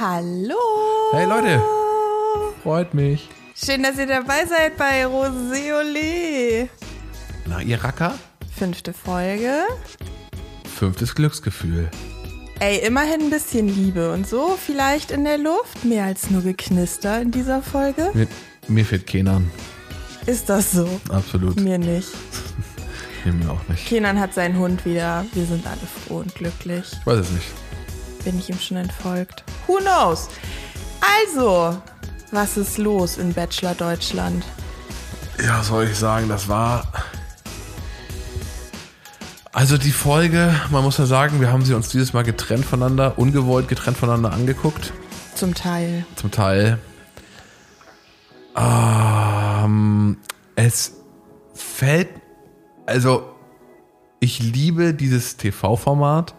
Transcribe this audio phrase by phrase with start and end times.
[0.00, 0.54] Hallo.
[1.10, 1.60] Hey Leute,
[2.62, 3.28] freut mich.
[3.56, 6.68] Schön, dass ihr dabei seid bei Rosé Olé.
[7.46, 8.16] Na, ihr Racker?
[8.56, 9.64] Fünfte Folge.
[10.72, 11.90] Fünftes Glücksgefühl.
[12.60, 15.84] Ey, immerhin ein bisschen Liebe und so vielleicht in der Luft.
[15.84, 18.12] Mehr als nur Geknister in dieser Folge.
[18.14, 18.28] Mir,
[18.68, 19.50] mir fehlt Kenan.
[20.26, 20.88] Ist das so?
[21.08, 21.58] Absolut.
[21.58, 22.10] Mir nicht.
[23.24, 23.84] Nee, mir auch nicht.
[23.88, 25.26] Kenan hat seinen Hund wieder.
[25.32, 26.84] Wir sind alle froh und glücklich.
[26.92, 27.48] Ich weiß es nicht.
[28.24, 29.44] Bin ich ihm schon entfolgt?
[29.66, 30.28] Who knows?
[31.00, 31.80] Also,
[32.30, 34.44] was ist los in Bachelor Deutschland?
[35.42, 36.92] Ja, soll ich sagen, das war.
[39.52, 43.18] Also die Folge, man muss ja sagen, wir haben sie uns dieses Mal getrennt voneinander,
[43.18, 44.92] ungewollt getrennt voneinander angeguckt.
[45.34, 46.04] Zum Teil.
[46.16, 46.78] Zum Teil.
[48.56, 50.18] Ähm,
[50.56, 50.96] es
[51.54, 52.08] fällt.
[52.86, 53.34] Also,
[54.20, 56.34] ich liebe dieses TV-Format,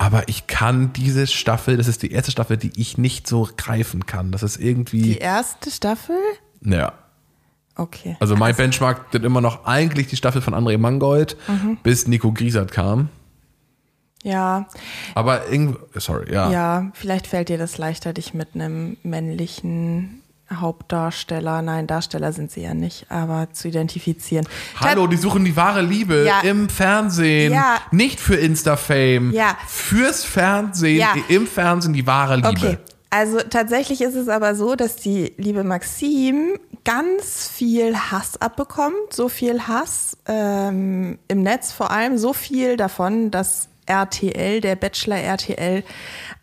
[0.00, 4.06] aber ich kann diese Staffel, das ist die erste Staffel, die ich nicht so greifen
[4.06, 4.32] kann.
[4.32, 5.02] Das ist irgendwie.
[5.02, 6.16] Die erste Staffel?
[6.64, 6.94] Ja.
[7.76, 8.16] Okay.
[8.18, 11.36] Also mein Benchmark sind immer noch eigentlich die Staffel von André Mangold,
[11.82, 13.10] bis Nico Griesert kam.
[14.22, 14.68] Ja,
[15.14, 16.50] Aber irgendwie, sorry, ja.
[16.50, 20.22] ja, vielleicht fällt dir das leichter, dich mit einem männlichen
[20.52, 24.46] Hauptdarsteller, nein, Darsteller sind sie ja nicht, aber zu identifizieren.
[24.80, 26.40] Hallo, die suchen die wahre Liebe Ja.
[26.40, 27.52] im Fernsehen.
[27.52, 27.78] Ja.
[27.90, 29.32] Nicht für Insta-Fame.
[29.32, 29.56] Ja.
[29.66, 32.48] Fürs Fernsehen, im Fernsehen die wahre Liebe.
[32.48, 32.78] Okay,
[33.10, 39.28] also tatsächlich ist es aber so, dass die liebe Maxim ganz viel Hass abbekommt, so
[39.28, 45.82] viel Hass ähm, im Netz vor allem, so viel davon, dass RTL, der Bachelor RTL,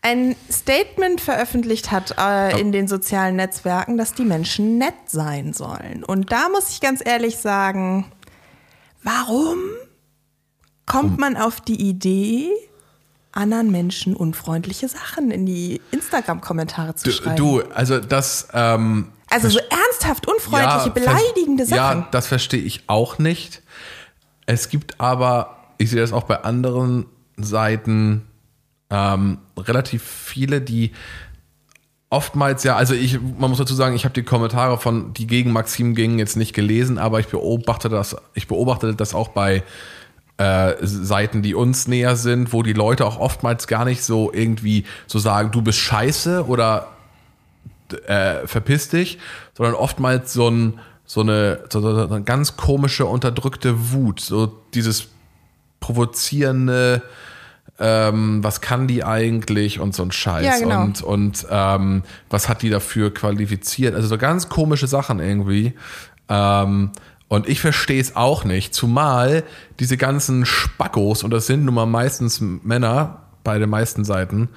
[0.02, 6.04] ein Statement veröffentlicht hat äh, in den sozialen Netzwerken, dass die Menschen nett sein sollen.
[6.04, 8.12] Und da muss ich ganz ehrlich sagen,
[9.04, 9.58] warum
[10.86, 12.50] kommt man auf die Idee,
[13.32, 17.36] anderen Menschen unfreundliche Sachen in die Instagram-Kommentare zu Du, schreiben?
[17.36, 22.02] du, also das, ähm, also so ernsthaft unfreundliche, ja, beleidigende Sachen.
[22.02, 23.62] Ja, das verstehe ich auch nicht.
[24.46, 27.06] Es gibt aber, ich sehe das auch bei anderen
[27.38, 28.24] Seiten,
[28.90, 30.92] ähm, relativ viele, die
[32.10, 35.52] oftmals ja, also ich, man muss dazu sagen, ich habe die Kommentare von, die gegen
[35.52, 39.64] Maxim gingen, jetzt nicht gelesen, aber ich beobachte das, ich beobachte das auch bei
[40.38, 44.86] äh, Seiten, die uns näher sind, wo die Leute auch oftmals gar nicht so irgendwie
[45.06, 46.88] so sagen, du bist scheiße oder
[48.06, 49.18] äh, verpiss dich,
[49.54, 55.10] sondern oftmals so, ein, so, eine, so, so eine ganz komische, unterdrückte Wut, so dieses
[55.80, 57.04] provozierende,
[57.80, 60.82] ähm, was kann die eigentlich und so ein Scheiß Ja, genau.
[60.82, 65.74] und, und ähm, was hat die dafür qualifiziert, also so ganz komische Sachen irgendwie.
[66.30, 66.92] Ähm,
[67.30, 69.44] und ich verstehe es auch nicht, zumal
[69.80, 74.50] diese ganzen Spackos, und das sind nun mal meistens Männer bei den meisten Seiten,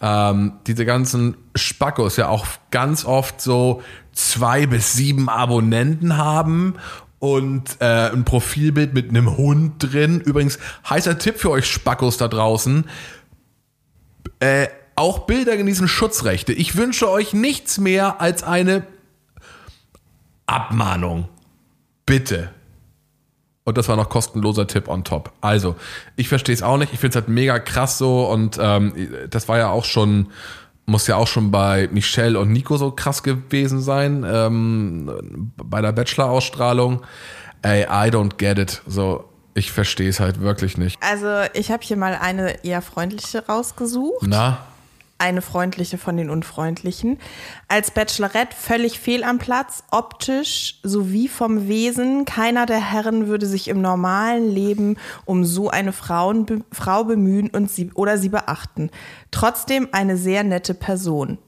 [0.00, 6.74] ähm, diese ganzen Spackos ja auch ganz oft so zwei bis sieben Abonnenten haben
[7.18, 10.20] und äh, ein Profilbild mit einem Hund drin.
[10.20, 10.58] Übrigens,
[10.88, 12.84] heißer Tipp für euch Spackos da draußen.
[14.40, 16.52] Äh, auch Bilder genießen Schutzrechte.
[16.52, 18.84] Ich wünsche euch nichts mehr als eine
[20.46, 21.28] Abmahnung.
[22.06, 22.50] Bitte.
[23.64, 25.32] Und das war noch kostenloser Tipp on top.
[25.40, 25.76] Also,
[26.16, 26.92] ich verstehe es auch nicht.
[26.94, 28.26] Ich finde es halt mega krass so.
[28.26, 28.92] Und ähm,
[29.28, 30.28] das war ja auch schon,
[30.88, 35.92] muss ja auch schon bei Michelle und Nico so krass gewesen sein, ähm, bei der
[35.92, 37.02] Bachelor-Ausstrahlung.
[37.62, 38.82] Ey, I don't get it.
[38.86, 40.98] So, ich verstehe es halt wirklich nicht.
[41.02, 44.26] Also ich habe hier mal eine eher freundliche rausgesucht.
[44.26, 44.66] Na?
[45.20, 47.18] Eine freundliche von den unfreundlichen.
[47.66, 52.24] Als Bachelorette völlig fehl am Platz, optisch sowie vom Wesen.
[52.24, 57.68] Keiner der Herren würde sich im normalen Leben um so eine Frauen, Frau bemühen und
[57.68, 58.90] sie, oder sie beachten.
[59.32, 61.38] Trotzdem eine sehr nette Person.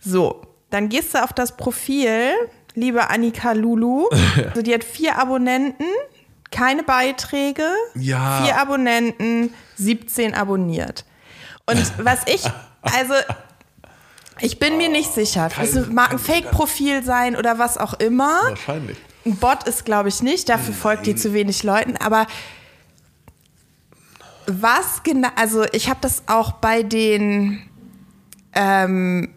[0.00, 2.32] So, dann gehst du auf das Profil,
[2.74, 4.08] liebe Annika Lulu.
[4.50, 5.86] Also die hat vier Abonnenten,
[6.50, 8.42] keine Beiträge, Ja.
[8.44, 11.04] vier Abonnenten, 17 abonniert.
[11.66, 12.42] Und was ich,
[12.82, 13.14] also
[14.40, 15.48] ich bin mir nicht sicher.
[15.60, 18.40] Es mag ein Fake-Profil sein oder was auch immer.
[18.44, 18.96] Wahrscheinlich.
[19.26, 20.48] Ein Bot ist, glaube ich, nicht.
[20.48, 21.96] Dafür folgt die zu wenig Leuten.
[21.98, 22.26] Aber
[24.46, 27.62] was genau, also ich habe das auch bei den,
[28.54, 29.32] ähm,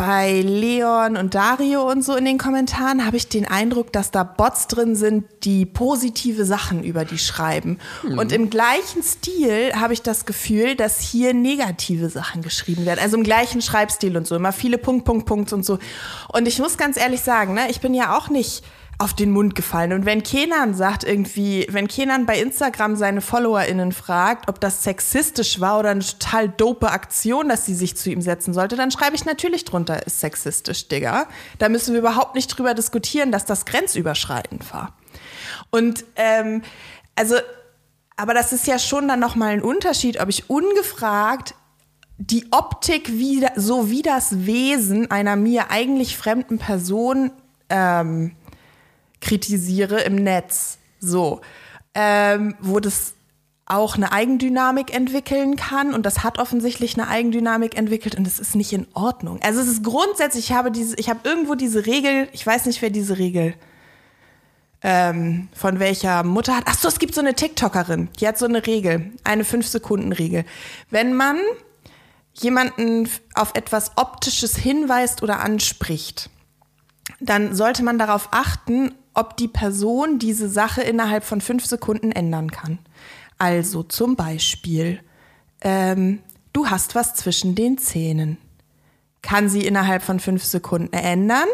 [0.00, 4.24] bei Leon und Dario und so in den Kommentaren habe ich den Eindruck, dass da
[4.24, 7.78] Bots drin sind, die positive Sachen über die schreiben.
[8.16, 12.98] Und im gleichen Stil habe ich das Gefühl, dass hier negative Sachen geschrieben werden.
[12.98, 14.36] Also im gleichen Schreibstil und so.
[14.36, 15.78] Immer viele Punkt, Punkt, Punkt und so.
[16.28, 18.64] Und ich muss ganz ehrlich sagen, ne, ich bin ja auch nicht
[19.00, 19.94] auf den Mund gefallen.
[19.94, 25.58] Und wenn Kenan sagt irgendwie, wenn Kenan bei Instagram seine FollowerInnen fragt, ob das sexistisch
[25.58, 29.16] war oder eine total dope Aktion, dass sie sich zu ihm setzen sollte, dann schreibe
[29.16, 31.26] ich natürlich drunter, ist sexistisch, Digga.
[31.58, 34.94] Da müssen wir überhaupt nicht drüber diskutieren, dass das grenzüberschreitend war.
[35.70, 36.60] Und ähm,
[37.16, 37.36] also,
[38.16, 41.54] aber das ist ja schon dann nochmal ein Unterschied, ob ich ungefragt
[42.18, 47.30] die Optik wie, so wie das Wesen einer mir eigentlich fremden Person
[47.70, 48.32] ähm,
[49.20, 50.78] kritisiere im Netz.
[51.00, 51.40] So.
[51.94, 53.14] Ähm, wo das
[53.70, 58.56] auch eine Eigendynamik entwickeln kann und das hat offensichtlich eine Eigendynamik entwickelt und es ist
[58.56, 59.40] nicht in Ordnung.
[59.42, 62.82] Also es ist grundsätzlich, ich habe diese, ich habe irgendwo diese Regel, ich weiß nicht,
[62.82, 63.54] wer diese Regel
[64.82, 66.64] ähm, von welcher Mutter hat.
[66.66, 70.44] Ach so, es gibt so eine TikTokerin, die hat so eine Regel, eine 5-Sekunden-Regel.
[70.90, 71.38] Wenn man
[72.32, 76.28] jemanden auf etwas Optisches hinweist oder anspricht,
[77.20, 82.50] dann sollte man darauf achten, ob die Person diese Sache innerhalb von fünf Sekunden ändern
[82.50, 82.78] kann.
[83.38, 85.00] Also zum Beispiel,
[85.62, 86.20] ähm,
[86.52, 88.38] du hast was zwischen den Zähnen.
[89.22, 91.48] Kann sie innerhalb von fünf Sekunden ändern?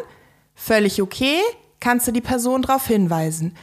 [0.55, 1.41] Völlig okay,
[1.81, 3.57] kannst du die Person darauf hinweisen.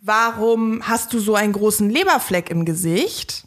[0.00, 3.46] Warum hast du so einen großen Leberfleck im Gesicht?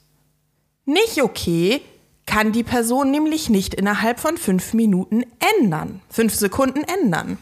[0.85, 1.81] Nicht okay,
[2.25, 5.23] kann die Person nämlich nicht innerhalb von fünf Minuten
[5.57, 7.37] ändern, fünf Sekunden ändern.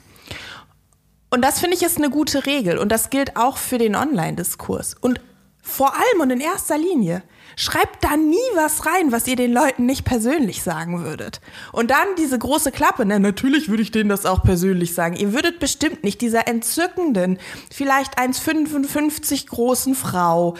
[1.30, 4.96] Und das finde ich ist eine gute Regel und das gilt auch für den Online-Diskurs.
[5.00, 5.20] Und
[5.62, 7.24] vor allem und in erster Linie,
[7.58, 11.42] schreibt da nie was rein, was ihr den Leuten nicht persönlich sagen würdet.
[11.74, 15.18] Und dann diese große Klappe, na, natürlich würde ich denen das auch persönlich sagen.
[15.18, 17.40] Ihr würdet bestimmt nicht dieser entzückenden,
[17.72, 20.56] vielleicht 1,55 großen Frau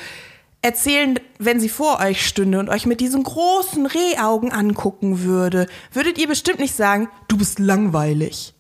[0.64, 6.18] erzählen, wenn sie vor euch stünde und euch mit diesen großen Rehaugen angucken würde, würdet
[6.18, 8.57] ihr bestimmt nicht sagen, du bist langweilig.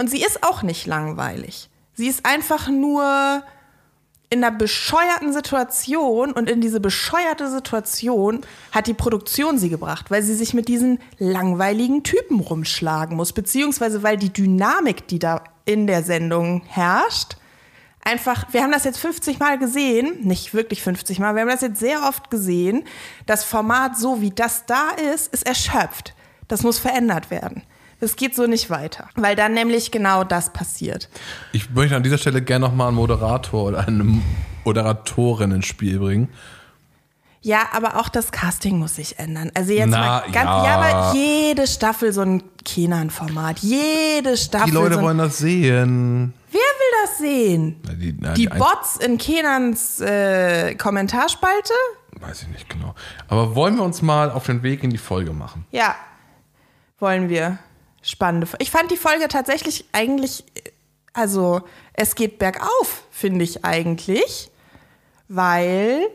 [0.00, 1.68] Und sie ist auch nicht langweilig.
[1.92, 3.42] Sie ist einfach nur
[4.30, 8.40] in einer bescheuerten Situation und in diese bescheuerte Situation
[8.72, 14.02] hat die Produktion sie gebracht, weil sie sich mit diesen langweiligen Typen rumschlagen muss, beziehungsweise
[14.02, 17.36] weil die Dynamik, die da in der Sendung herrscht,
[18.02, 21.60] einfach, wir haben das jetzt 50 Mal gesehen, nicht wirklich 50 Mal, wir haben das
[21.60, 22.84] jetzt sehr oft gesehen.
[23.26, 26.14] Das Format, so wie das da ist, ist erschöpft.
[26.48, 27.64] Das muss verändert werden.
[28.00, 31.08] Es geht so nicht weiter, weil dann nämlich genau das passiert.
[31.52, 34.20] Ich möchte an dieser Stelle gerne nochmal einen Moderator oder eine
[34.64, 36.28] Moderatorin ins Spiel bringen.
[37.42, 39.50] Ja, aber auch das Casting muss sich ändern.
[39.54, 40.64] Also jetzt Na, mal ganz, ja.
[40.64, 43.60] ja, aber jede Staffel so ein Kenan-Format.
[43.60, 44.66] Jede Staffel.
[44.66, 46.34] Die Leute so wollen das sehen.
[46.50, 47.80] Wer will das sehen?
[47.86, 51.72] Na, die, na, die, die Bots in Kenans äh, Kommentarspalte?
[52.20, 52.94] Weiß ich nicht genau.
[53.28, 55.64] Aber wollen wir uns mal auf den Weg in die Folge machen?
[55.70, 55.94] Ja,
[56.98, 57.58] wollen wir
[58.02, 58.48] spannende.
[58.58, 60.44] Ich fand die Folge tatsächlich eigentlich,
[61.12, 61.62] also
[61.92, 64.50] es geht bergauf, finde ich eigentlich,
[65.28, 66.08] weil,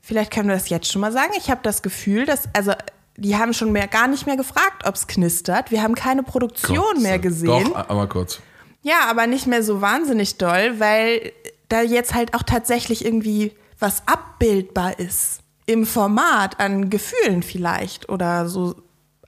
[0.00, 2.72] vielleicht können wir das jetzt schon mal sagen, ich habe das Gefühl, dass, also
[3.16, 5.70] die haben schon mehr, gar nicht mehr gefragt, ob es knistert.
[5.70, 7.64] Wir haben keine Produktion Gott, mehr gesehen.
[7.64, 8.40] Doch, aber kurz.
[8.82, 11.32] Ja, aber nicht mehr so wahnsinnig doll, weil
[11.68, 18.48] da jetzt halt auch tatsächlich irgendwie was abbildbar ist im Format an Gefühlen vielleicht oder
[18.48, 18.74] so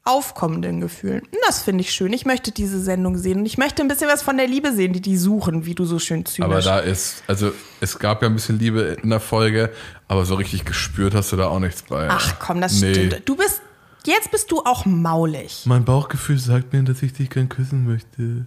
[0.05, 1.23] aufkommenden Gefühlen.
[1.47, 2.13] Das finde ich schön.
[2.13, 4.93] Ich möchte diese Sendung sehen und ich möchte ein bisschen was von der Liebe sehen,
[4.93, 6.51] die die suchen, wie du so schön zynisch.
[6.51, 9.71] Aber da ist, also es gab ja ein bisschen Liebe in der Folge,
[10.09, 12.09] aber so richtig gespürt hast du da auch nichts bei.
[12.11, 12.93] Ach komm, das nee.
[12.93, 13.23] stimmt.
[13.27, 13.61] Du bist,
[14.07, 15.65] jetzt bist du auch maulig.
[15.67, 18.47] Mein Bauchgefühl sagt mir, dass ich dich gern küssen möchte.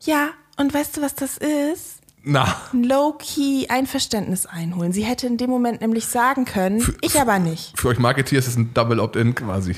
[0.00, 1.98] Ja, und weißt du, was das ist?
[2.24, 2.56] Na.
[2.72, 4.92] Low-key Einverständnis einholen.
[4.92, 7.78] Sie hätte in dem Moment nämlich sagen können, für, ich aber nicht.
[7.78, 9.76] Für euch Marketeers ist es ein Double Opt-in quasi.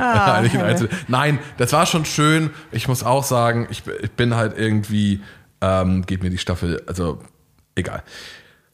[0.00, 0.42] Ah,
[1.08, 2.50] Nein, das war schon schön.
[2.70, 5.20] Ich muss auch sagen, ich, ich bin halt irgendwie,
[5.60, 7.20] ähm, geht mir die Staffel, also
[7.74, 8.02] egal.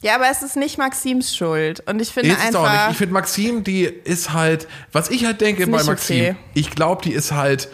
[0.00, 1.80] Ja, aber es ist nicht Maxims Schuld.
[1.88, 2.60] Und ich finde ist einfach.
[2.60, 2.92] Auch nicht.
[2.92, 6.36] Ich finde, Maxim, die ist halt, was ich halt denke bei Maxim, okay.
[6.54, 7.68] ich glaube, die ist halt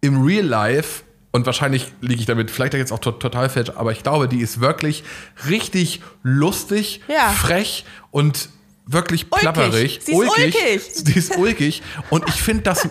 [0.00, 1.02] im Real Life
[1.32, 4.60] und wahrscheinlich liege ich damit vielleicht jetzt auch total falsch, aber ich glaube, die ist
[4.60, 5.02] wirklich
[5.48, 7.30] richtig lustig, ja.
[7.30, 8.48] frech und
[8.86, 10.00] wirklich plapperig.
[10.02, 10.54] Sie ist ulkig.
[10.54, 10.82] ulkig.
[10.92, 11.82] Sie ist ulkig.
[12.10, 12.88] Und ich finde das.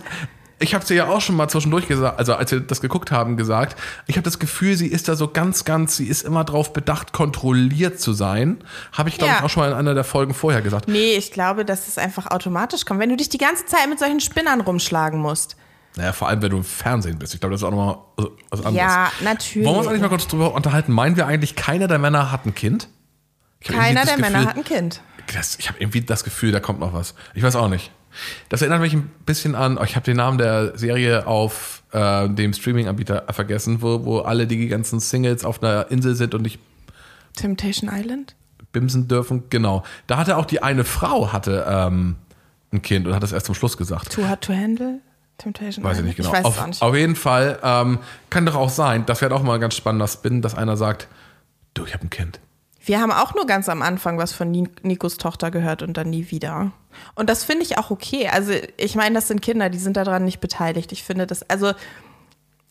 [0.60, 3.36] Ich habe sie ja auch schon mal zwischendurch gesagt, also als wir das geguckt haben,
[3.36, 6.72] gesagt, ich habe das Gefühl, sie ist da so ganz, ganz, sie ist immer drauf
[6.72, 8.64] bedacht, kontrolliert zu sein.
[8.94, 9.40] Habe ich, glaube ja.
[9.40, 10.88] ich, auch schon mal in einer der Folgen vorher gesagt.
[10.88, 13.02] Nee, ich glaube, dass es einfach automatisch kommt.
[13.02, 15.58] Wenn du dich die ganze Zeit mit solchen Spinnern rumschlagen musst,
[15.96, 17.34] naja, vor allem, wenn du im Fernsehen bist.
[17.34, 17.98] Ich glaube, das ist auch nochmal
[18.50, 18.78] was anderes.
[18.78, 19.68] Ja, natürlich.
[19.68, 20.92] Wollen wir uns eigentlich mal kurz drüber unterhalten?
[20.92, 22.88] Meinen wir eigentlich, keiner der Männer hat ein Kind?
[23.62, 25.02] Keiner der Gefühl, Männer hat ein Kind.
[25.34, 27.16] Das, ich habe irgendwie das Gefühl, da kommt noch was.
[27.34, 27.92] Ich weiß auch nicht.
[28.50, 32.30] Das erinnert mich ein bisschen an, oh, ich habe den Namen der Serie auf äh,
[32.30, 36.60] dem Streaming-Anbieter vergessen, wo, wo alle die ganzen Singles auf einer Insel sind und nicht
[37.36, 38.36] Temptation Island?
[38.72, 39.44] bimsen dürfen.
[39.50, 39.84] Genau.
[40.08, 42.16] Da hatte auch die eine Frau hatte ähm,
[42.74, 44.12] ein Kind und hat das erst zum Schluss gesagt.
[44.12, 45.00] Too Hard to Handle?
[45.38, 46.34] Temptation Weiß ich nicht genau.
[46.34, 46.82] Ich auf, nicht.
[46.82, 48.00] auf jeden Fall ähm,
[48.30, 51.08] kann doch auch sein, das wäre auch mal ein ganz spannender Spin, dass einer sagt,
[51.74, 52.40] du, ich habe ein Kind.
[52.86, 56.10] Wir haben auch nur ganz am Anfang was von Ni- Nikos Tochter gehört und dann
[56.10, 56.72] nie wieder.
[57.16, 58.28] Und das finde ich auch okay.
[58.28, 60.92] Also ich meine, das sind Kinder, die sind daran nicht beteiligt.
[60.92, 61.72] Ich finde das, also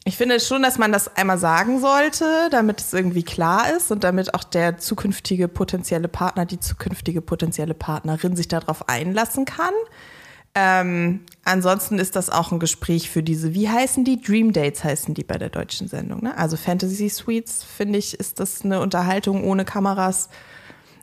[0.05, 4.05] ich finde schon, dass man das einmal sagen sollte, damit es irgendwie klar ist und
[4.05, 9.73] damit auch der zukünftige potenzielle Partner, die zukünftige potenzielle Partnerin sich darauf einlassen kann.
[10.55, 14.21] Ähm, ansonsten ist das auch ein Gespräch für diese, wie heißen die?
[14.21, 16.23] Dream Dates heißen die bei der deutschen Sendung.
[16.23, 16.37] Ne?
[16.37, 20.29] Also Fantasy Suites, finde ich, ist das eine Unterhaltung ohne Kameras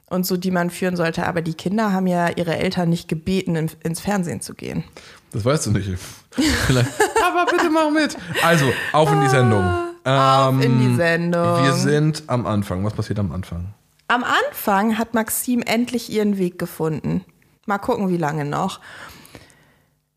[0.05, 1.25] und so, die man führen sollte.
[1.25, 4.83] Aber die Kinder haben ja ihre Eltern nicht gebeten, in, ins Fernsehen zu gehen.
[5.31, 5.89] Das weißt du nicht.
[6.31, 6.89] Vielleicht.
[7.25, 8.15] Aber bitte mach mit.
[8.43, 9.63] Also, auf in die Sendung.
[10.03, 11.63] Auf in die Ähm, Sendung.
[11.63, 12.83] Wir sind am Anfang.
[12.83, 13.73] Was passiert am Anfang?
[14.07, 17.23] Am Anfang hat Maxim endlich ihren Weg gefunden.
[17.67, 18.79] Mal gucken, wie lange noch.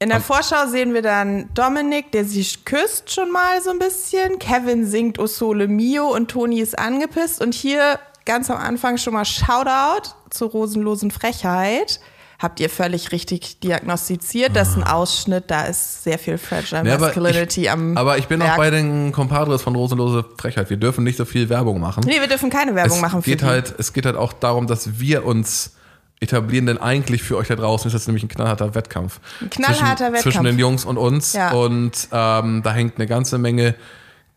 [0.02, 4.40] In der Vorschau sehen wir dann Dominik, der sich küsst schon mal so ein bisschen.
[4.40, 7.40] Kevin singt O Sole Mio und Toni ist angepisst.
[7.40, 12.00] Und hier ganz am Anfang schon mal Shoutout zur rosenlosen Frechheit.
[12.40, 14.56] Habt ihr völlig richtig diagnostiziert.
[14.56, 18.18] Das ist ein Ausschnitt, da ist sehr viel Fragile Ja, aber Masculinity ich, am aber
[18.18, 18.54] ich bin Werk.
[18.54, 20.68] auch bei den Compadres von Rosenlose Frechheit.
[20.68, 22.02] Wir dürfen nicht so viel Werbung machen.
[22.04, 24.66] Nee, wir dürfen keine Werbung es machen für geht halt, Es geht halt auch darum,
[24.66, 25.74] dass wir uns
[26.22, 29.20] etablieren, denn eigentlich für euch da draußen ist das nämlich ein knallharter Wettkampf.
[29.40, 30.22] Ein knallharter zwischen, Wettkampf.
[30.22, 31.32] Zwischen den Jungs und uns.
[31.32, 31.50] Ja.
[31.50, 33.74] Und ähm, da hängt eine ganze Menge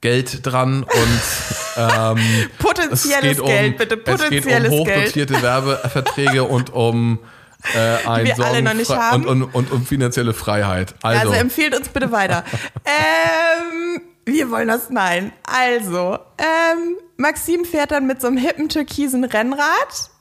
[0.01, 0.87] Geld dran und
[1.77, 3.95] ähm, es Potenzielles geht um, Geld, bitte.
[3.95, 4.87] es geht um Potenzielles Geld.
[4.87, 7.19] hochdotierte Werbeverträge und um
[7.73, 9.25] äh, ein wir alle noch nicht haben.
[9.25, 10.95] Und, und, und um finanzielle Freiheit.
[11.01, 12.43] Also, Also empfiehlt uns bitte weiter.
[12.85, 15.31] ähm, wir wollen das, nein.
[15.43, 20.11] Also, ähm, Maxim fährt dann mit so einem hippen türkisen Rennrad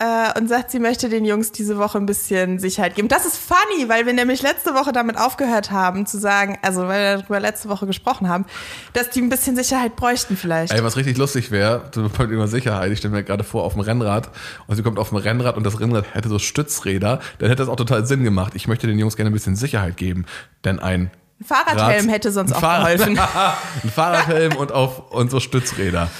[0.00, 3.06] äh, und sagt, sie möchte den Jungs diese Woche ein bisschen Sicherheit geben.
[3.08, 7.00] Das ist funny, weil wir nämlich letzte Woche damit aufgehört haben zu sagen, also weil
[7.16, 8.44] wir darüber letzte Woche gesprochen haben,
[8.92, 10.72] dass die ein bisschen Sicherheit bräuchten vielleicht.
[10.72, 13.74] Ey, was richtig lustig wäre, du beim Thema Sicherheit, ich stelle mir gerade vor, auf
[13.74, 14.30] dem Rennrad
[14.66, 17.68] und sie kommt auf dem Rennrad und das Rennrad hätte so Stützräder, dann hätte das
[17.68, 18.54] auch total Sinn gemacht.
[18.56, 20.26] Ich möchte den Jungs gerne ein bisschen Sicherheit geben,
[20.64, 21.10] denn ein
[21.40, 23.18] Ein Fahrradhelm Rad- hätte sonst auch Fahrrad- geholfen.
[23.84, 26.10] ein Fahrradhelm und auf und so Stützräder.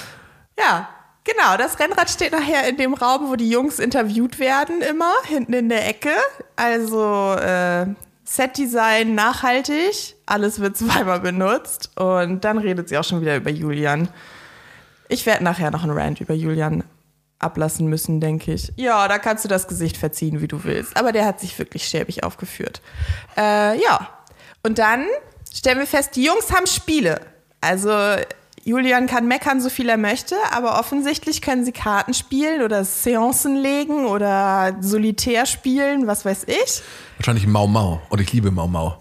[0.57, 0.87] Ja,
[1.25, 1.57] genau.
[1.57, 5.67] Das Rennrad steht nachher in dem Raum, wo die Jungs interviewt werden, immer hinten in
[5.67, 6.11] der Ecke.
[6.55, 7.87] Also äh,
[8.23, 14.07] Setdesign nachhaltig, alles wird zweimal benutzt und dann redet sie auch schon wieder über Julian.
[15.07, 16.83] Ich werde nachher noch einen Rant über Julian
[17.37, 18.73] ablassen müssen, denke ich.
[18.75, 20.97] Ja, da kannst du das Gesicht verziehen, wie du willst.
[20.97, 22.81] Aber der hat sich wirklich schäbig aufgeführt.
[23.37, 24.09] Äh, ja.
[24.63, 25.05] Und dann
[25.53, 27.21] stellen wir fest, die Jungs haben Spiele.
[27.61, 27.91] Also
[28.67, 33.55] Julian kann meckern, so viel er möchte, aber offensichtlich können sie Karten spielen oder Seancen
[33.55, 36.81] legen oder Solitär spielen, was weiß ich.
[37.19, 38.01] Wahrscheinlich Mau Mau.
[38.09, 38.97] Und ich liebe Mau Mau.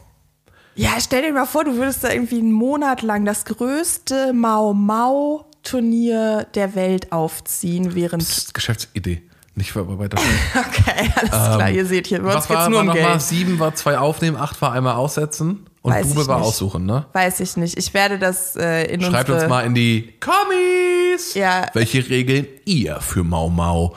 [0.75, 4.75] Ja, stell dir mal vor, du würdest da irgendwie einen Monat lang das größte Mau
[4.75, 9.23] Mau Turnier der Welt aufziehen, während Das ist Geschäftsidee.
[9.54, 10.18] Nicht für weiter.
[10.54, 13.12] Okay, alles klar, ihr seht hier, Was geht's war, nur war um nochmal?
[13.12, 13.23] Geld.
[13.23, 16.48] Sieben war zwei aufnehmen, acht war einmal aussetzen und Weiß Bube war nicht.
[16.48, 17.04] aussuchen, ne?
[17.12, 17.76] Weiß ich nicht.
[17.78, 19.42] Ich werde das äh, in Schreibt unsere...
[19.42, 21.66] uns mal in die Kommis, Ja.
[21.74, 23.94] welche Regeln ihr für Mau Mau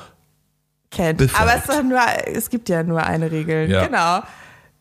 [0.92, 1.18] kennt.
[1.20, 1.42] befolgt.
[1.42, 3.70] Aber es, nur, es gibt ja nur eine Regel.
[3.72, 3.86] Ja.
[3.86, 4.20] Genau.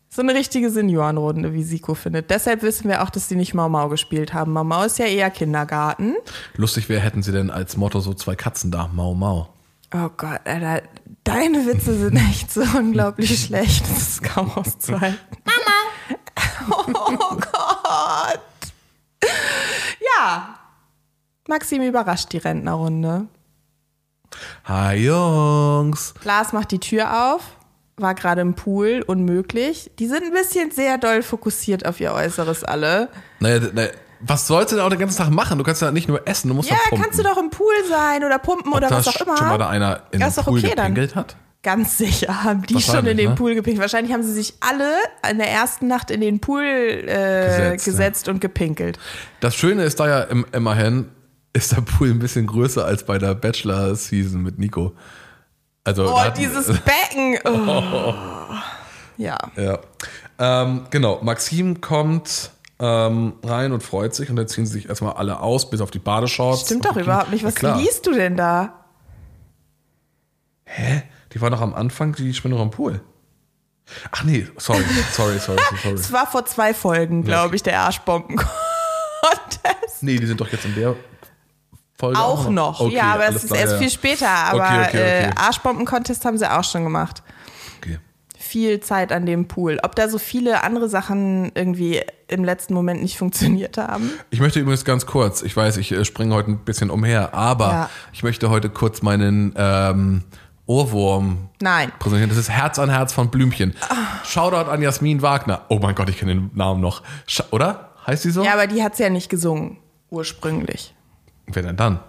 [0.09, 2.29] So eine richtige Seniorenrunde, wie Siko findet.
[2.29, 4.51] Deshalb wissen wir auch, dass sie nicht Mau Mau gespielt haben.
[4.51, 6.15] Mau Mau ist ja eher Kindergarten.
[6.57, 9.47] Lustig wäre, hätten sie denn als Motto so zwei Katzen da, Mau Mau.
[9.95, 10.81] Oh Gott, Alter,
[11.23, 13.83] deine Witze sind echt so unglaublich schlecht.
[13.89, 15.17] Das ist kaum auszuhalten.
[15.45, 15.71] Mama!
[16.69, 18.39] Oh Gott!
[20.17, 20.55] Ja.
[21.47, 23.27] Maxim überrascht die Rentnerrunde.
[24.65, 26.13] Hi Jungs.
[26.23, 27.41] Lars macht die Tür auf,
[27.95, 29.91] war gerade im Pool, unmöglich.
[29.99, 33.07] Die sind ein bisschen sehr doll fokussiert auf ihr Äußeres alle.
[33.39, 35.57] Naja, naja, was sollst du denn auch den ganzen Tag machen?
[35.57, 37.03] Du kannst ja nicht nur essen, du musst Ja, pumpen.
[37.03, 39.37] kannst du doch im Pool sein oder pumpen oder da was auch immer.
[39.37, 40.93] schon mal da einer in Ja, den ist doch Pool okay dann.
[40.93, 41.37] gepinkelt hat?
[41.67, 43.35] Ganz sicher haben die schon in den ne?
[43.35, 43.81] Pool gepinkelt.
[43.81, 44.95] Wahrscheinlich haben sie sich alle
[45.29, 48.97] in der ersten Nacht in den Pool äh, gesetzt, Gesetzt, und gepinkelt.
[49.41, 51.09] Das Schöne ist da ja im, immerhin,
[51.51, 54.93] ist der Pool ein bisschen größer als bei der Bachelor-Season mit Nico.
[55.83, 57.37] Also, Oh, hatten- dieses Becken.
[57.45, 58.13] Oh.
[59.17, 59.37] Ja.
[59.57, 59.79] Ja.
[60.39, 65.15] Ähm, genau, Maxim kommt ähm, rein und freut sich und dann ziehen sie sich erstmal
[65.15, 66.61] alle aus, bis auf die Badeshorts.
[66.61, 67.43] Stimmt doch überhaupt nicht.
[67.43, 68.85] Was liest du denn da?
[71.33, 73.01] Die war noch am Anfang, die schwimmen noch am Pool.
[74.11, 75.95] Ach nee, sorry, sorry, sorry, sorry.
[75.95, 78.51] Es war vor zwei Folgen, glaube ich, der Arschbomben-Contest.
[80.01, 80.95] Nee, die sind doch jetzt in der
[81.97, 82.79] Folge Auch noch.
[82.81, 83.79] Okay, ja, aber es ist klar, erst ja.
[83.79, 84.29] viel später.
[84.29, 85.29] Aber Okay, okay, okay.
[85.29, 87.23] Äh, Arschbomben-Contest haben sie auch schon gemacht.
[87.79, 87.97] Okay.
[88.37, 89.79] Viel Zeit an dem Pool.
[89.83, 94.11] Ob da so viele andere Sachen irgendwie im letzten Moment nicht funktioniert haben.
[94.29, 97.69] Ich möchte übrigens ganz kurz, ich weiß, ich äh, springe heute ein bisschen umher, aber
[97.71, 97.89] Ja.
[98.13, 100.23] ich möchte heute kurz meinen ähm,
[100.67, 101.91] Ohrwurm Nein.
[101.97, 102.29] präsentieren.
[102.29, 103.73] Das ist Herz an Herz von Blümchen.
[104.23, 105.61] Shoutout an Jasmin Wagner.
[105.69, 107.01] Oh mein Gott, ich kenne den Namen noch.
[107.25, 107.91] Sch oder?
[108.05, 108.43] Heißt die so?
[108.43, 109.77] Ja, aber die hat es ja nicht gesungen,
[110.09, 110.93] ursprünglich.
[111.47, 111.99] Wer denn dann?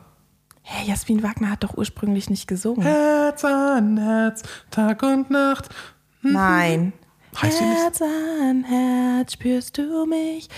[0.62, 2.82] Hä, Jasmin Wagner hat doch ursprünglich nicht gesungen.
[2.82, 5.70] Herz an Herz, Tag und Nacht.
[6.22, 6.92] Nein.
[7.40, 7.60] Heißt?
[7.60, 10.48] Herz an Herz spürst du mich,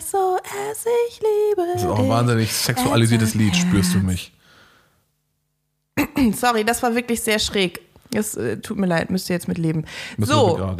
[0.00, 4.35] SOS, ich liebe Das ist auch ein wahnsinnig sexualisiertes Lied, spürst du mich.
[6.34, 7.80] Sorry, das war wirklich sehr schräg.
[8.14, 9.84] Es äh, tut mir leid, müsst ihr jetzt mit leben.
[10.16, 10.74] Müssen So,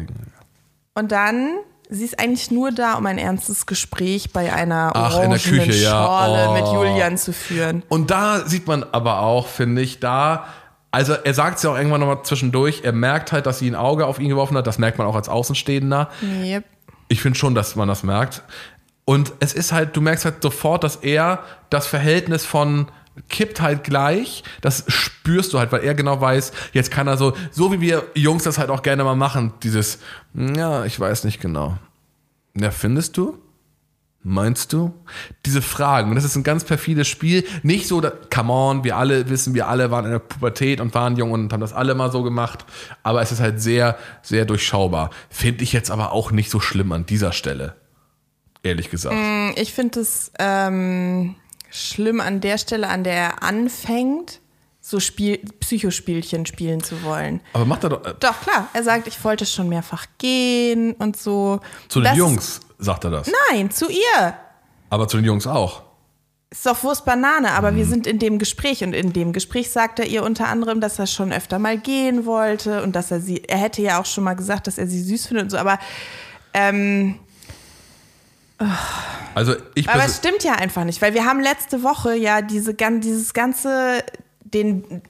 [0.95, 1.51] und dann,
[1.91, 5.73] sie ist eigentlich nur da, um ein ernstes Gespräch bei einer Ach, in der Küche,
[5.73, 5.91] ja.
[5.91, 6.53] Schorle Oh.
[6.55, 7.83] mit Julian zu führen.
[7.89, 10.47] Und da sieht man aber auch, finde ich, da,
[10.91, 13.75] also er sagt es ja auch irgendwann nochmal zwischendurch, er merkt halt, dass sie ein
[13.75, 16.09] Auge auf ihn geworfen hat, das merkt man auch als Außenstehender.
[16.43, 16.65] Yep.
[17.09, 18.43] Ich finde schon, dass man das merkt.
[19.05, 22.89] Und es ist halt, du merkst halt sofort, dass er das Verhältnis von
[23.29, 27.35] kippt halt gleich, das spürst du halt, weil er genau weiß, jetzt kann er so,
[27.51, 29.99] so wie wir Jungs das halt auch gerne mal machen, dieses,
[30.35, 31.79] ja, ich weiß nicht genau.
[32.55, 33.39] Ja, findest du?
[34.29, 34.93] Meinst du?
[35.45, 36.11] Diese Fragen.
[36.11, 37.45] Und das ist ein ganz perfides Spiel.
[37.63, 40.95] Nicht so, da, come on, wir alle wissen, wir alle waren in der Pubertät und
[40.95, 42.65] waren jung und haben das alle mal so gemacht.
[43.05, 45.11] Aber es ist halt sehr, sehr durchschaubar.
[45.31, 47.77] Finde ich jetzt aber auch nicht so schlimm an dieser Stelle.
[48.65, 49.15] Ehrlich gesagt.
[49.61, 51.37] Ich finde es ähm,
[51.77, 54.41] schlimm an der Stelle, an der er anfängt,
[54.81, 57.41] so Spiel Psychospielchen spielen zu wollen.
[57.53, 58.05] Aber macht er doch.
[58.05, 58.69] Äh, Doch, klar.
[58.73, 61.61] Er sagt, ich wollte schon mehrfach gehen und so.
[61.89, 63.31] zu den Das Jungs sagt er das.
[63.51, 64.35] Nein, zu ihr.
[64.91, 65.83] Aber zu den Jungs auch.
[66.51, 67.77] Ist doch Wurst Banane, aber Mhm.
[67.77, 70.99] wir sind in dem Gespräch und in dem Gespräch sagt er ihr unter anderem, dass
[71.01, 74.23] er schon öfter mal gehen wollte und dass er sie, er hätte ja auch schon
[74.23, 75.81] mal gesagt, dass er sie süß findet und so, aber,
[76.55, 77.19] ähm,
[79.35, 82.75] Also ich aber es stimmt ja einfach nicht, weil wir haben letzte Woche ja diese,
[82.75, 84.03] dieses ganze,
[84.41, 85.03] den,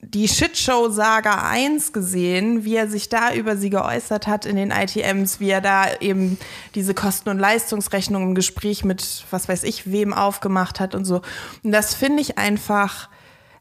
[0.00, 5.40] die Shitshow-Saga 1 gesehen, wie er sich da über sie geäußert hat in den ITMs,
[5.40, 6.38] wie er da eben
[6.74, 11.22] diese Kosten- und Leistungsrechnung im Gespräch mit was weiß ich wem aufgemacht hat und so.
[11.62, 13.08] Und das finde ich einfach,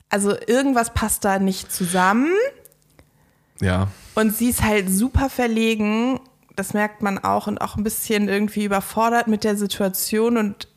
[0.10, 2.32] also irgendwas passt da nicht zusammen.
[3.62, 3.88] ja.
[4.15, 6.19] Und sie ist halt super verlegen,
[6.56, 10.38] das merkt man auch, und auch ein bisschen irgendwie überfordert mit der Situation.
[10.38, 10.68] Und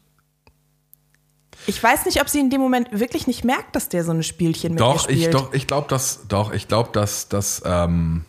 [1.66, 4.22] ich weiß nicht, ob sie in dem Moment wirklich nicht merkt, dass der so ein
[4.22, 5.18] Spielchen mit Doch, spielt.
[5.18, 8.24] ich, doch, ich glaube, dass, doch, ich glaube, dass das ähm,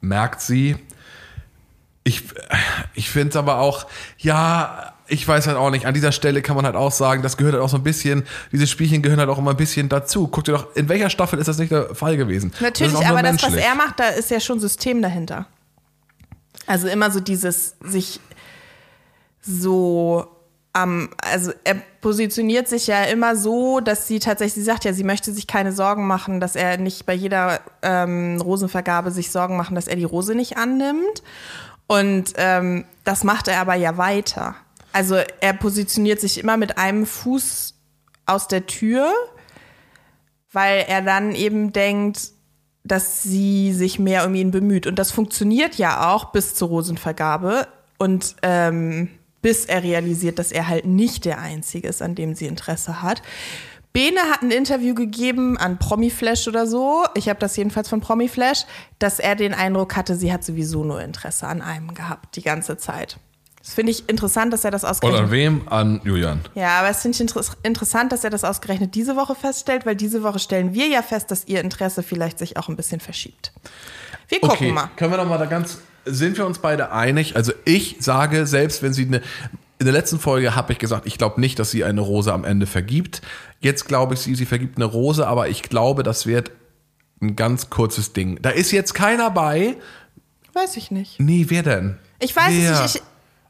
[0.00, 0.76] merkt sie.
[2.04, 2.22] Ich,
[2.94, 3.86] ich finde es aber auch,
[4.18, 7.36] ja, ich weiß halt auch nicht, an dieser Stelle kann man halt auch sagen, das
[7.36, 10.28] gehört halt auch so ein bisschen, diese Spielchen gehören halt auch immer ein bisschen dazu.
[10.28, 12.52] Guck dir doch, in welcher Staffel ist das nicht der Fall gewesen?
[12.60, 15.46] Natürlich, das aber das, was er macht, da ist ja schon System dahinter.
[16.66, 18.20] Also immer so dieses sich
[19.40, 20.26] so
[20.72, 25.04] am, also er positioniert sich ja immer so, dass sie tatsächlich, sie sagt ja, sie
[25.04, 29.74] möchte sich keine Sorgen machen, dass er nicht bei jeder ähm, Rosenvergabe sich Sorgen machen,
[29.74, 31.22] dass er die Rose nicht annimmt.
[31.86, 34.54] Und ähm, das macht er aber ja weiter.
[34.92, 37.74] Also er positioniert sich immer mit einem Fuß
[38.26, 39.10] aus der Tür,
[40.52, 42.32] weil er dann eben denkt,
[42.86, 44.86] dass sie sich mehr um ihn bemüht.
[44.86, 47.66] Und das funktioniert ja auch bis zur Rosenvergabe
[47.98, 49.08] und ähm,
[49.42, 53.22] bis er realisiert, dass er halt nicht der Einzige ist, an dem sie Interesse hat.
[53.92, 57.04] Bene hat ein Interview gegeben an Promiflash oder so.
[57.14, 58.66] Ich habe das jedenfalls von Promiflash,
[58.98, 62.76] dass er den Eindruck hatte, sie hat sowieso nur Interesse an einem gehabt, die ganze
[62.76, 63.18] Zeit.
[63.66, 65.62] Das finde ich interessant, dass er das Und ausgerechnet an wem?
[65.68, 66.40] An Julian.
[66.54, 69.96] ja, aber es finde ich inter interessant, dass er das ausgerechnet diese Woche feststellt, weil
[69.96, 73.52] diese Woche stellen wir ja fest, dass ihr Interesse vielleicht sich auch ein bisschen verschiebt.
[74.28, 74.88] Wir gucken Okay, mal.
[74.94, 77.34] können wir noch mal da ganz, sind wir uns beide einig?
[77.34, 79.16] Also ich sage, selbst wenn sie eine,
[79.80, 82.44] in der letzten Folge habe ich gesagt, ich glaube nicht, dass sie eine Rose am
[82.44, 83.20] Ende vergibt.
[83.58, 86.52] Jetzt glaube ich, sie, sie vergibt eine Rose, aber ich glaube, das wird
[87.20, 88.38] ein ganz kurzes Ding.
[88.42, 89.76] Da ist jetzt keiner bei.
[90.52, 91.18] Weiß ich nicht.
[91.18, 91.98] Nee, wer denn?
[92.20, 93.02] Ich weiß es nicht, ich-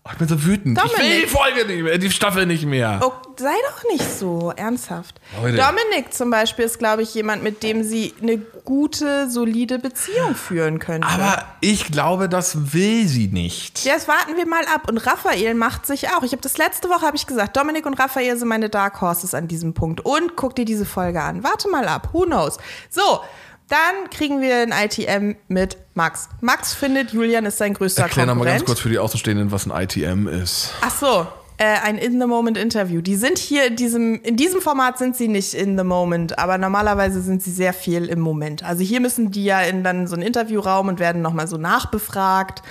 [0.07, 0.79] Oh, ich bin so wütend.
[0.79, 1.25] Ich will Dominik.
[1.25, 3.01] die Folge nicht mehr, die Staffel nicht mehr.
[3.03, 5.21] Oh, sei doch nicht so ernsthaft.
[5.43, 5.57] Leute.
[5.57, 10.79] Dominik zum Beispiel ist, glaube ich, jemand, mit dem sie eine gute, solide Beziehung führen
[10.79, 11.09] könnte.
[11.09, 13.85] Aber ich glaube, das will sie nicht.
[13.85, 14.89] Ja, das warten wir mal ab.
[14.89, 16.23] Und Raphael macht sich auch.
[16.23, 19.35] Ich habe das letzte Woche habe ich gesagt, Dominik und Raphael sind meine Dark Horses
[19.35, 20.05] an diesem Punkt.
[20.05, 21.43] Und guck dir diese Folge an.
[21.43, 22.11] Warte mal ab.
[22.13, 22.59] Who knows?
[22.91, 23.21] So,
[23.69, 26.29] Dann kriegen wir ein ITM mit Max.
[26.41, 28.61] Max findet, Julian ist sein größter Erklär nochmal Konkurrent.
[28.61, 30.73] ganz kurz für die Außenstehenden, was ein ITM ist.
[30.83, 31.27] Ach so,
[31.59, 33.01] äh, ein In-the-Moment-Interview.
[33.01, 36.59] Die sind hier in diesem, in diesem Format sind sie nicht in the moment, aber
[36.59, 38.63] normalerweise sind sie sehr viel im Moment.
[38.63, 42.63] Also hier müssen die ja in dann so einen Interviewraum und werden nochmal so nachbefragt.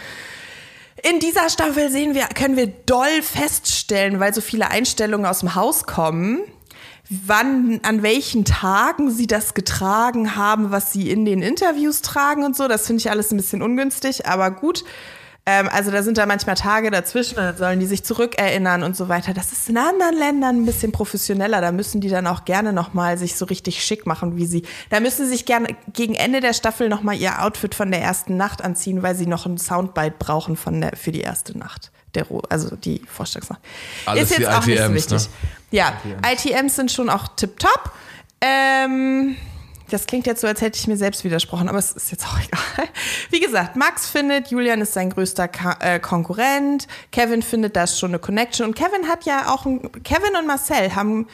[1.04, 5.56] In dieser Staffel sehen wir, können wir doll feststellen, weil so viele Einstellungen aus dem
[5.56, 6.40] Haus kommen,
[7.10, 12.56] wann, an welchen Tagen sie das getragen haben, was sie in den Interviews tragen und
[12.56, 12.68] so.
[12.68, 14.84] Das finde ich alles ein bisschen ungünstig, aber gut.
[15.48, 19.10] Ähm, also da sind da manchmal Tage dazwischen, dann sollen die sich zurückerinnern und so
[19.10, 19.34] weiter.
[19.34, 21.62] Das ist in anderen Ländern ein bisschen professioneller.
[21.62, 24.64] Da müssen die dann auch gerne nochmal sich so richtig schick machen, wie sie.
[24.90, 28.38] Da müssen sie sich gerne gegen Ende der Staffel nochmal ihr Outfit von der ersten
[28.38, 31.92] Nacht anziehen, weil sie noch ein Soundbite brauchen von der, für die erste Nacht.
[32.16, 33.62] Der, also die Vorstellungsnacht.
[34.06, 35.30] Alles ist jetzt auch nicht so ITMs, wichtig.
[35.30, 35.36] ne?
[35.72, 35.94] Ja,
[36.32, 37.92] ITMs sind schon auch tipptopp.
[38.42, 39.36] Ähm,
[39.90, 42.40] das klingt jetzt so, als hätte ich mir selbst widersprochen, aber es ist jetzt auch
[42.46, 42.90] egal.
[43.30, 46.88] Wie gesagt, Max findet, Julian ist sein größter Ka äh, Konkurrent.
[47.12, 48.68] Kevin findet, da ist schon eine Connection.
[48.68, 51.28] Und Kevin hat ja auch, ein, Kevin und Marcel haben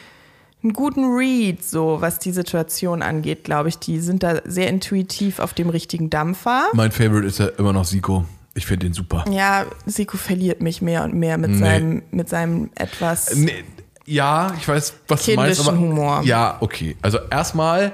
[0.62, 3.78] einen guten Read, so was die Situation angeht, glaube ich.
[3.78, 6.66] Die sind da sehr intuitiv auf dem richtigen Dampfer.
[6.72, 8.24] Mein Favorite ist ja immer noch Siko.
[8.54, 9.24] Ich finde den super.
[9.30, 11.58] Ja, Siko verliert mich mehr und mehr mit, Nee.
[11.58, 13.34] seinem, mit seinem etwas.
[13.34, 13.64] Nee,
[14.04, 15.60] ja, ich weiß, was du meinst.
[15.62, 16.22] Kindischen Humor.
[16.24, 16.96] Ja, okay.
[17.02, 17.92] Also erstmal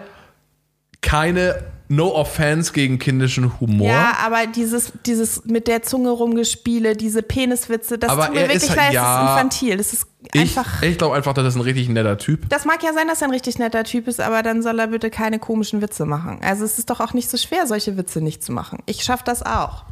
[1.01, 3.89] keine No Offense gegen kindischen Humor.
[3.89, 8.69] Ja, aber dieses, dieses mit der Zunge rumgespiele, diese Peniswitze, das Aber tut mir wirklich
[8.69, 9.25] halt- leid, das ja.
[9.25, 9.77] ist infantil.
[9.79, 10.83] Das ist ich einfach.
[10.83, 12.49] ich glaube einfach, das ist ein richtig netter Typ.
[12.51, 14.89] Das mag ja sein, dass er ein richtig netter Typ ist, aber dann soll er
[14.89, 16.41] bitte keine komischen Witze machen.
[16.43, 18.81] Also es ist doch auch nicht so schwer, solche Witze nicht zu machen.
[18.85, 19.85] Ich schaff das auch.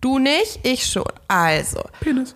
[0.00, 1.04] Du nicht, ich schon.
[1.28, 1.82] Also.
[2.00, 2.34] Penis.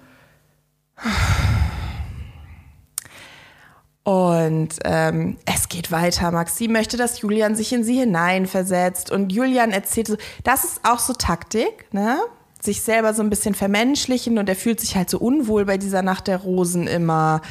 [4.04, 6.30] Und ähm, es geht weiter.
[6.30, 9.10] Maxim möchte, dass Julian sich in sie hineinversetzt.
[9.10, 12.18] Und Julian erzählt so, das ist auch so Taktik, ne?
[12.60, 16.00] Sich selber so ein bisschen vermenschlichen und er fühlt sich halt so unwohl bei dieser
[16.00, 17.42] Nacht der Rosen immer.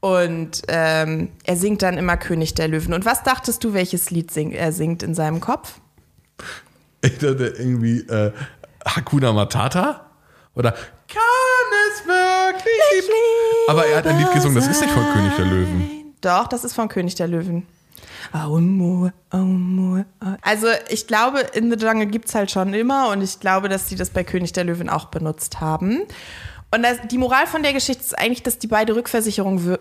[0.00, 2.92] Und ähm, er singt dann immer König der Löwen.
[2.92, 5.80] Und was dachtest du, welches Lied sing er singt in seinem Kopf?
[7.02, 8.32] Ich dachte irgendwie äh,
[8.86, 10.06] Hakuna Matata
[10.54, 13.10] oder Kann es wirklich?
[13.68, 16.14] Aber er hat ein Lied gesungen, das ist nicht von König der Löwen.
[16.20, 17.66] Doch, das ist von König der Löwen.
[18.32, 23.40] Aumur, Aumur, Au- Also ich glaube, in the Jungle gibt's halt schon immer und ich
[23.40, 26.02] glaube, dass sie das bei König der Löwen auch benutzt haben.
[26.72, 29.78] Und das, die Moral von der Geschichte ist eigentlich, dass die beide Rückversicherung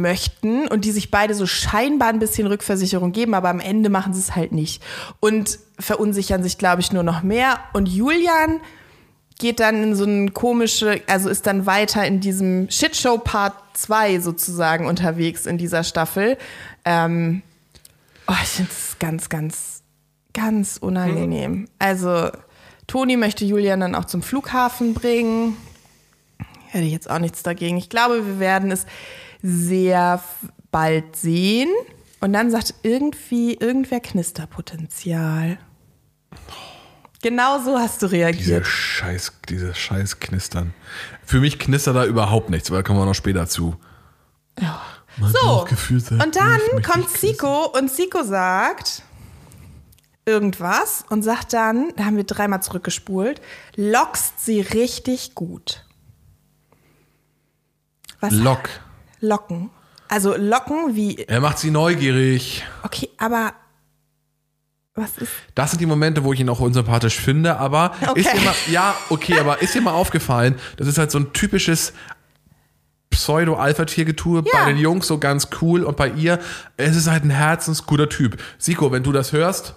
[0.00, 4.14] möchten und die sich beide so scheinbar ein bisschen Rückversicherung geben, aber am Ende machen
[4.14, 4.82] sie es halt nicht.
[5.18, 7.58] Und verunsichern sich, glaube ich, nur noch mehr.
[7.72, 8.60] Und Julian
[9.38, 14.20] geht dann in so eine komische, also ist dann weiter in diesem Shitshow Part 2
[14.20, 16.36] sozusagen unterwegs in dieser Staffel.
[16.84, 17.42] Ähm,
[18.28, 19.82] oh, ich finde es ganz, ganz,
[20.34, 21.68] ganz unangenehm.
[21.78, 22.30] Also,
[22.86, 25.56] Toni möchte Julian dann auch zum Flughafen bringen.
[26.70, 27.76] Hätte ich jetzt auch nichts dagegen.
[27.76, 28.86] Ich glaube, wir werden es
[29.42, 30.22] sehr
[30.70, 31.68] bald sehen.
[32.20, 35.58] Und dann sagt irgendwie irgendwer Knisterpotenzial.
[37.22, 38.66] Genau so hast du Diese reagiert.
[38.66, 40.74] Scheiß, diese Scheiß Knistern.
[41.24, 43.76] Für mich knistert da überhaupt nichts, aber da kommen wir noch später zu.
[45.16, 45.66] Mein So,
[46.10, 47.10] und dann kommt.
[47.10, 49.02] Siko und Siko sagt
[50.26, 53.40] irgendwas und sagt dann, da haben wir dreimal zurückgespult,
[53.74, 55.84] lockst sie richtig gut.
[58.20, 58.32] Was?
[58.32, 58.68] Lock.
[59.20, 59.70] Locken.
[60.08, 62.64] Also locken wie, Er macht sie neugierig.
[62.82, 63.52] okay, aber
[64.94, 68.20] was ist, Das sind die Momente, wo ich ihn auch unsympathisch finde, aber Okay.
[68.20, 71.32] ist dir mal, ja, okay, aber ist dir mal aufgefallen, das ist halt so ein
[71.32, 71.92] typisches
[73.10, 74.52] Pseudo-Alpha-Tier-Getue Ja.
[74.52, 76.38] bei den Jungs so ganz cool und bei ihr,
[76.76, 78.40] es ist halt ein herzensguter Typ.
[78.58, 79.74] Siko, wenn du das hörst,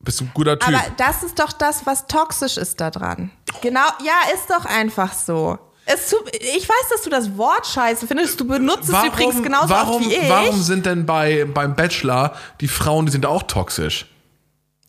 [0.00, 0.68] bist du ein guter Typ.
[0.68, 3.30] aber das ist doch das, was toxisch ist da dran.
[3.62, 5.58] Genau, ja, ist doch einfach so.
[5.92, 8.40] Es tut, ich weiß, dass du das Wort scheiße findest.
[8.40, 10.28] Du benutzt es übrigens genauso warum, oft wie ich.
[10.28, 14.06] warum sind denn bei, beim Bachelor die Frauen, die sind auch toxisch?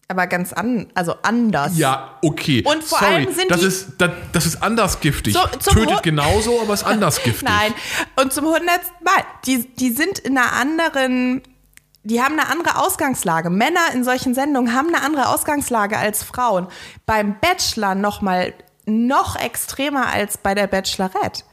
[0.08, 1.78] aber ganz an, also anders.
[1.78, 2.66] Ja, okay.
[2.66, 5.34] Und vor Sorry, allem sind das die- ist das, das ist anders giftig.
[5.34, 5.40] So,
[5.72, 7.48] Tötet Hu- genauso, aber ist anders giftig.
[7.48, 7.74] Nein.
[8.18, 11.42] Und zum hundertsten Mal, die, die sind in einer anderen,
[12.04, 13.50] die haben eine andere Ausgangslage.
[13.50, 16.68] Männer in solchen Sendungen haben eine andere Ausgangslage als Frauen.
[17.06, 18.54] Beim Bachelor noch mal
[18.86, 21.44] noch extremer als bei der Bachelorette.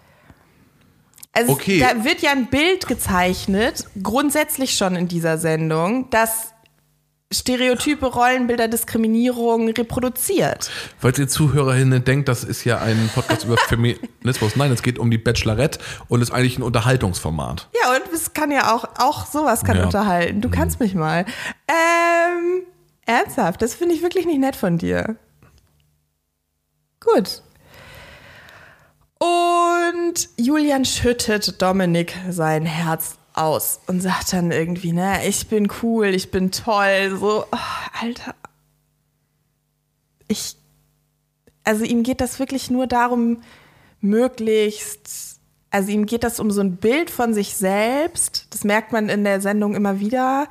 [1.32, 1.78] Also Okay.
[1.78, 6.52] da wird ja ein Bild gezeichnet, grundsätzlich schon in dieser Sendung, das
[7.30, 10.70] Stereotype, Rollenbilder, Diskriminierung reproduziert.
[10.98, 14.56] Falls ihr ZuhörerInnen denkt, das ist ja ein Podcast über Feminismus.
[14.56, 17.68] Nein, es geht um die Bachelorette und ist eigentlich ein Unterhaltungsformat.
[17.82, 19.84] Ja, und es kann ja auch, auch sowas kann Ja.
[19.84, 20.40] unterhalten.
[20.40, 21.26] Du kannst mich mal.
[21.68, 22.62] Ähm,
[23.04, 25.16] Ernsthaft, das finde ich wirklich nicht nett von dir.
[27.14, 27.42] Gut.
[29.18, 36.06] Und Julian schüttet Dominik sein Herz aus und sagt dann irgendwie, ne, ich bin cool,
[36.06, 38.34] ich bin toll, so, oh, Alter.
[40.28, 40.56] Ich,
[41.64, 43.42] also ihm geht das wirklich nur darum,
[44.00, 45.40] möglichst,
[45.70, 49.24] also ihm geht das um so ein Bild von sich selbst, das merkt man in
[49.24, 50.48] der Sendung immer wieder,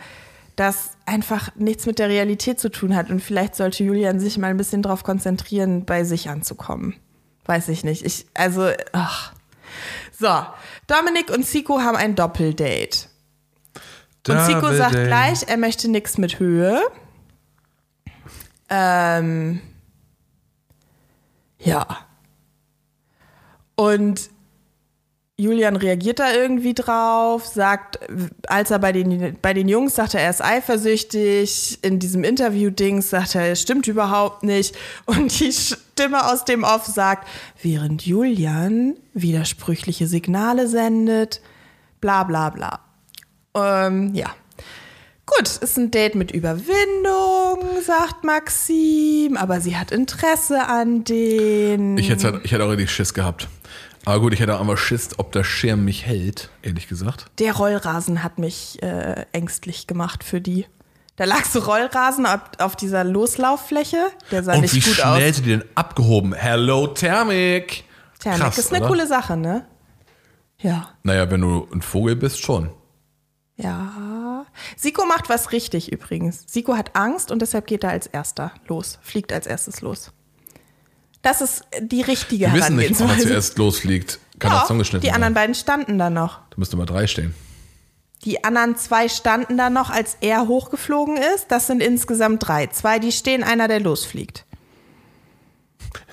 [0.55, 4.47] das einfach nichts mit der Realität zu tun hat und vielleicht sollte Julian sich mal
[4.47, 6.95] ein bisschen darauf konzentrieren, bei sich anzukommen.
[7.45, 8.05] Weiß ich nicht.
[8.05, 9.33] Ich, also, ach.
[10.19, 10.45] So,
[10.87, 13.07] Dominik und Zico haben ein Doppeldate.
[14.27, 16.81] Und Zico sagt gleich, er möchte nichts mit Höhe.
[18.69, 19.61] Ähm,
[21.59, 21.85] ja.
[23.75, 24.29] Und
[25.39, 27.99] Julian reagiert da irgendwie drauf, sagt,
[28.47, 33.35] als er bei den, bei den Jungs sagt er, ist eifersüchtig, in diesem Interview-Dings sagt
[33.35, 34.75] er, es stimmt überhaupt nicht.
[35.05, 37.27] Und die Stimme aus dem Off sagt,
[37.61, 41.39] während Julian widersprüchliche Signale sendet,
[42.01, 42.79] bla bla bla.
[43.53, 44.33] Ähm, ja.
[45.27, 51.97] Gut, ist ein Date mit Überwindung, sagt Maxim, aber sie hat Interesse an den.
[51.97, 53.49] Ich hätte, ich hätte auch richtig Schiss gehabt.
[54.07, 57.25] Aber gut, ich hätte auch einmal Schiss, ob der Schirm mich hält, ehrlich gesagt.
[57.39, 60.65] Der Rollrasen hat mich äh, ängstlich gemacht für die.
[61.17, 63.97] Da lag so Rollrasen auf, auf dieser Loslauffläche.
[64.31, 65.35] Der sah Und nicht wie gut schnell aus.
[65.35, 66.31] sie den abgehoben.
[66.31, 67.83] Hello, Thermik.
[68.19, 68.87] Thermik Krass, ist eine oder?
[68.87, 69.65] coole Sache, ne?
[70.61, 70.87] Ja.
[71.03, 72.69] Naja, wenn du ein Vogel bist, schon.
[73.57, 74.45] Ja.
[74.77, 76.45] Siko macht was richtig übrigens.
[76.47, 80.13] Siko hat Angst und deshalb geht er als erster los, fliegt als erstes los.
[81.27, 84.17] Das ist die richtige Wir wissen nicht, ob er zuerst losfliegt.
[84.39, 85.41] Kann auch Ja, zusammengeschnitten die anderen sein.
[85.41, 86.39] beiden standen da noch.
[86.51, 87.35] Da müsste mal drei stehen.
[88.23, 91.47] Die anderen zwei standen da noch, als er hochgeflogen ist.
[91.49, 92.67] Das sind insgesamt drei.
[92.67, 94.45] Zwei, die stehen, einer, der losfliegt.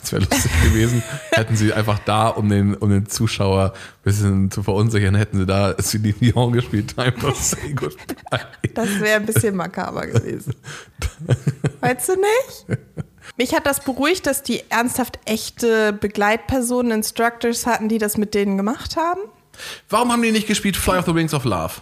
[0.02, 4.50] Es wäre lustig gewesen, hätten sie einfach da, um den, um den Zuschauer ein bisschen
[4.50, 6.92] zu verunsichern, hätten sie da Celine Dion gespielt.
[6.96, 8.40] Time to say goodbye.
[8.74, 10.56] Das wäre ein bisschen makaber gewesen.
[11.80, 12.80] Weißt du nicht?
[13.36, 18.56] Mich hat das beruhigt, dass die ernsthaft echte Begleitpersonen, Instructors hatten, die das mit denen
[18.56, 19.20] gemacht haben.
[19.88, 21.74] Warum haben die nicht gespielt Fly of the Wings of Love?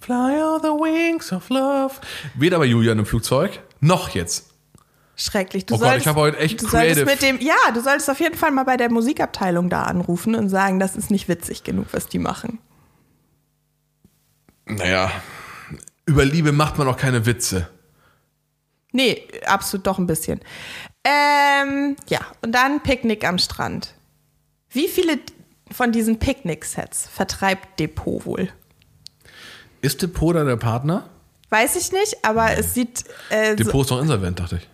[0.00, 1.94] Fly of the Wings of Love.
[2.34, 4.50] Weder bei Julian im Flugzeug, noch jetzt.
[5.16, 5.64] Schrecklich.
[5.66, 7.80] Du Oh Gott, solltest, ich habe heute echt du solltest creative- mit dem, ja, du
[7.80, 11.26] solltest auf jeden Fall mal bei der Musikabteilung da anrufen und sagen, das ist nicht
[11.28, 12.58] witzig genug, was die machen.
[14.66, 15.10] Naja,
[16.06, 17.68] über Liebe macht man auch keine Witze.
[18.96, 20.40] Nee, absolut doch ein bisschen.
[21.04, 23.92] Ähm, ja, und dann Picknick am Strand.
[24.70, 25.18] Wie viele
[25.70, 28.48] von diesen Picknick-Sets vertreibt Depot wohl?
[29.82, 31.10] Ist Depot da der Partner?
[31.50, 33.04] Weiß ich nicht, aber es sieht.
[33.28, 34.68] Äh, so, Depot ist doch insolvent, dachte ich.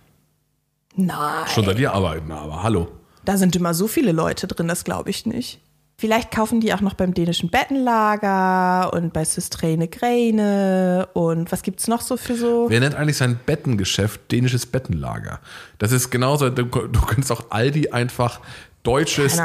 [0.95, 2.93] nein, Schon seit ihr arbeiten, aber hallo.
[3.25, 5.61] da sind immer so viele Leute drin, das glaube ich nicht.
[5.99, 11.87] Vielleicht kaufen die auch noch beim dänischen Bettenlager und bei Systrene Gräne und was gibt's
[11.87, 12.69] noch so für so.
[12.69, 15.39] Wer nennt eigentlich sein Bettengeschäft dänisches Bettenlager?
[15.79, 18.41] Das ist genauso, du, du könntest auch Aldi einfach
[18.83, 19.41] deutsches,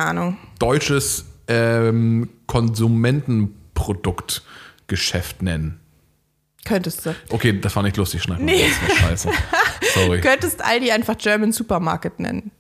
[0.57, 5.79] deutsches ähm, Konsumentenproduktgeschäft nennen.
[6.65, 7.13] Könntest du.
[7.29, 8.45] Okay, das war nicht lustig, schneiden.
[8.45, 8.65] Nee.
[8.88, 9.29] Das scheiße.
[9.93, 10.21] Sorry.
[10.21, 12.51] Könntest Aldi einfach German Supermarket nennen.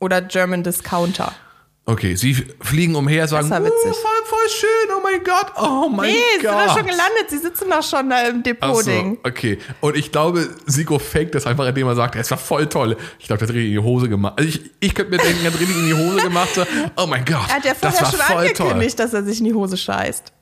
[0.00, 1.32] Oder German Discounter.
[1.84, 3.92] Okay, sie fliegen umher, sagen, Das war "Uh, voll,
[4.26, 6.52] voll schön, oh mein Gott, oh mein Nee, sie Gott.
[6.52, 7.24] sind doch schon gelandet.
[7.28, 9.18] Sie sitzen doch schon da im Ach so, Depot-Ding.
[9.24, 9.58] okay.
[9.80, 12.96] Und ich glaube, Siko faked das einfach, indem er sagt, es war voll toll.
[13.18, 14.34] Ich glaube, der hat richtig in die Hose gemacht.
[14.36, 16.50] Also ich, ich könnte mir denken, er hat richtig in die Hose gemacht.
[16.54, 16.64] So,
[16.96, 19.54] oh mein Gott, Er hat ja vorher schon voll angekündigt, dass er sich in die
[19.54, 20.32] Hose scheißt.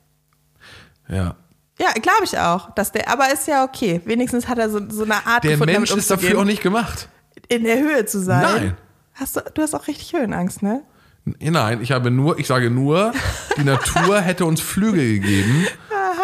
[1.07, 1.15] toll.
[1.17, 1.35] Ja.
[1.79, 2.69] Ja, glaube ich auch.
[2.75, 3.99] Dass der, aber ist ja okay.
[4.05, 7.09] Wenigstens hat er so, so eine Art Der gefunden, Mensch ist dafür auch nicht gemacht.
[7.47, 8.41] in der Höhe zu sein.
[8.43, 8.77] Nein.
[9.15, 10.83] Hast du, du hast auch richtig Höhenangst, ne?
[11.25, 13.13] Nein, ich habe nur, ich sage nur,
[13.57, 15.67] die Natur hätte uns Flügel gegeben,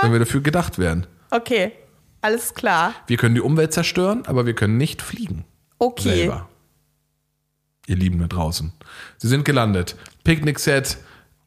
[0.02, 1.06] wenn wir dafür gedacht wären.
[1.30, 1.72] Okay,
[2.22, 2.94] alles klar.
[3.06, 5.46] Wir können die Umwelt zerstören, aber wir können nicht fliegen.
[5.78, 6.02] Okay.
[6.16, 6.50] Selber.
[7.86, 8.74] Ihr Lieben da draußen.
[9.18, 9.96] Sie sind gelandet.
[10.24, 10.98] Picknick-Set,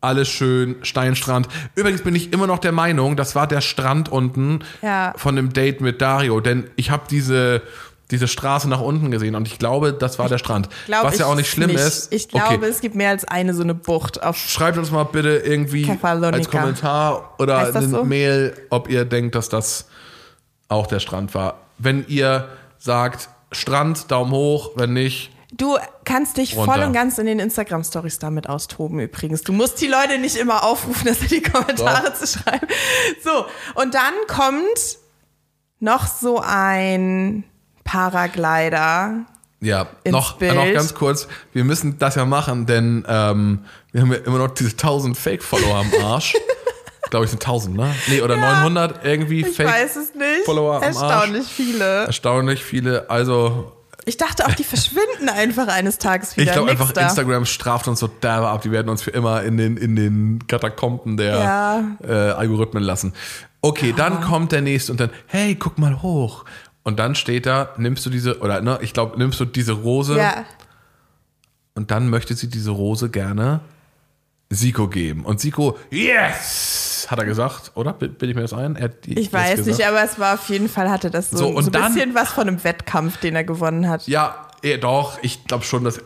[0.01, 1.49] alles schön, Steinstrand.
[1.75, 5.13] Übrigens bin ich immer noch der Meinung, das war der Strand unten Ja.
[5.17, 7.63] von dem Date mit Dario, denn ich habe diese,
[8.11, 10.69] diese Straße nach unten gesehen und ich glaube, das war der Strand.
[10.87, 11.81] Glaub Was ja auch nicht schlimm nicht.
[11.81, 12.13] ist.
[12.13, 12.67] Ich glaube, Okay.
[12.67, 14.37] es gibt mehr als eine so eine Bucht auf.
[14.37, 16.37] Schreibt uns mal bitte irgendwie Kefalonica.
[16.39, 18.05] als Kommentar oder eine so?
[18.05, 19.87] Mail, ob ihr denkt, dass das
[20.69, 21.59] auch der Strand war.
[21.79, 26.87] Wenn ihr sagt, Strand, Daumen hoch, wenn nicht, Du kannst dich voll Runter.
[26.87, 29.43] und ganz in den Instagram-Stories damit austoben übrigens.
[29.43, 32.69] Du musst die Leute nicht immer aufrufen, dass sie die Kommentare zu schreiben.
[33.25, 34.99] So, und dann kommt
[35.81, 37.43] noch so ein
[37.85, 39.25] Paraglider.
[39.63, 40.55] Ja, ins noch, Bild.
[40.55, 41.29] noch ganz kurz.
[41.53, 43.61] Wir müssen das ja machen, denn ähm,
[43.93, 46.35] wir haben ja immer noch diese 1000 Fake-Follower am Arsch.
[47.11, 47.93] Glaube ich, sind 1000, ne?
[48.07, 49.67] Nee, oder 900 irgendwie Ich Fake.
[49.69, 50.45] weiß es nicht.
[50.47, 50.97] Follower am Arsch.
[50.97, 52.05] Erstaunlich viele.
[52.07, 53.11] Erstaunlich viele.
[53.11, 53.73] Also,
[54.07, 56.47] Ich dachte auch, die verschwinden einfach eines Tages wieder.
[56.47, 57.03] ich glaube einfach, da.
[57.03, 58.63] Instagram straft uns so derbe ab.
[58.63, 61.85] Die werden uns für immer in den, in den Katakomben der Ja.
[62.03, 63.13] äh, Algorithmen lassen.
[63.61, 66.45] Okay, dann kommt der nächste und dann, hey, guck mal hoch.
[66.83, 70.17] Und dann steht da, nimmst du diese, oder ne, ich glaube, nimmst du diese Rose
[70.17, 70.45] Ja.
[71.75, 73.61] und dann möchte sie diese Rose gerne
[74.49, 75.25] Siko geben.
[75.25, 77.93] Und Siko, yes, hat er gesagt, oder?
[77.93, 78.77] Bild ich mir das ein?
[79.07, 81.67] Ich weiß nicht, aber es war auf jeden Fall, hatte das so, So, so, und
[81.67, 84.07] ein dann- bisschen was von einem Wettkampf, den er gewonnen hat.
[84.09, 86.01] Ja, eh, doch, ich glaube schon, dass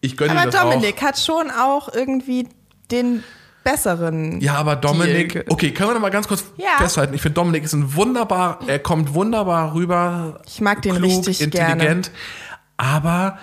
[0.00, 2.48] ich gönne ihm aber das Dominik hat schon auch irgendwie
[2.90, 3.22] den
[3.70, 4.40] besseren.
[4.40, 5.44] Ja, aber Dominik, Deal.
[5.48, 6.78] okay, können wir noch mal ganz kurz Ja.
[6.78, 7.14] festhalten.
[7.14, 10.40] Ich finde, Dominik ist ein wunderbar, er kommt wunderbar rüber.
[10.46, 12.10] Ich mag den klug, richtig intelligent,
[12.76, 13.38] aber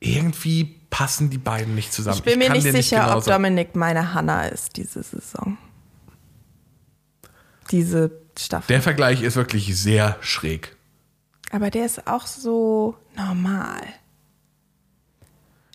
[0.00, 2.16] irgendwie passen die beiden nicht zusammen.
[2.18, 3.24] Ich bin mir kann nicht sicher, genau ob.
[3.24, 5.58] Dominik meine Hanna ist diese Saison.
[7.70, 8.68] Diese Staffel.
[8.68, 10.76] Der Vergleich ist wirklich sehr schräg.
[11.50, 13.80] aber der ist auch so normal.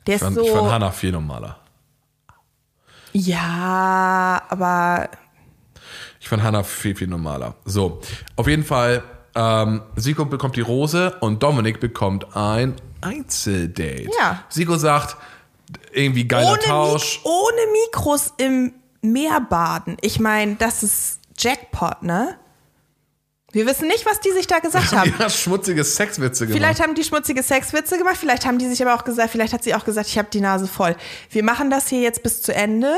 [0.08, 0.44] Der Ich ist fand, so.
[0.44, 1.58] ich fand Hannah viel normaler.
[3.14, 5.10] Ja, aber
[6.20, 7.56] Ich fand Hannah viel, viel normaler.
[7.66, 8.00] So,
[8.36, 9.04] auf jeden Fall,
[9.36, 14.08] ähm, Siko bekommt die Rose und Dominik bekommt ein Einzeldate.
[14.20, 14.44] Ja.
[14.50, 15.18] Siko sagt,
[15.92, 17.20] irgendwie geiler ohne, Tausch.
[17.24, 19.98] Mik ohne Mikros im Meer baden.
[20.02, 22.38] Ich meine, das ist Jackpot, ne?
[23.54, 25.14] Wir wissen nicht, was die sich da gesagt haben.
[25.20, 26.58] Ja, schmutzige Sexwitze gemacht.
[26.58, 29.64] Vielleicht haben die schmutzige Sexwitze gemacht, vielleicht haben die sich aber auch gesagt, vielleicht hat
[29.64, 30.96] sie auch gesagt, ich habe die Nase voll.
[31.30, 32.96] Wir machen das hier jetzt bis zu Ende.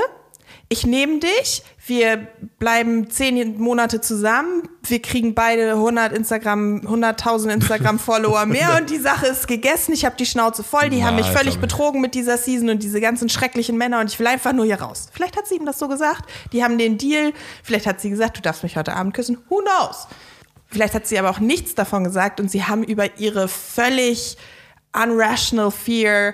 [0.69, 8.45] Ich nehme dich, wir bleiben zehn Monate zusammen, wir kriegen beide 100 Instagram, 100.000 Instagram-Follower
[8.47, 9.93] mehr und die Sache ist gegessen.
[9.93, 13.01] Ich habe die Schnauze voll, die haben mich völlig betrogen mit dieser Season und diese
[13.01, 15.09] ganzen schrecklichen Männer und ich will einfach nur hier raus.
[15.11, 18.37] Vielleicht hat sie ihm das so gesagt, die haben den Deal, vielleicht hat sie gesagt,
[18.37, 20.07] du darfst mich heute Abend küssen, who knows?
[20.73, 24.37] Vielleicht hat sie aber auch nichts davon gesagt und sie haben über ihre völlig
[24.91, 26.33] unrational fear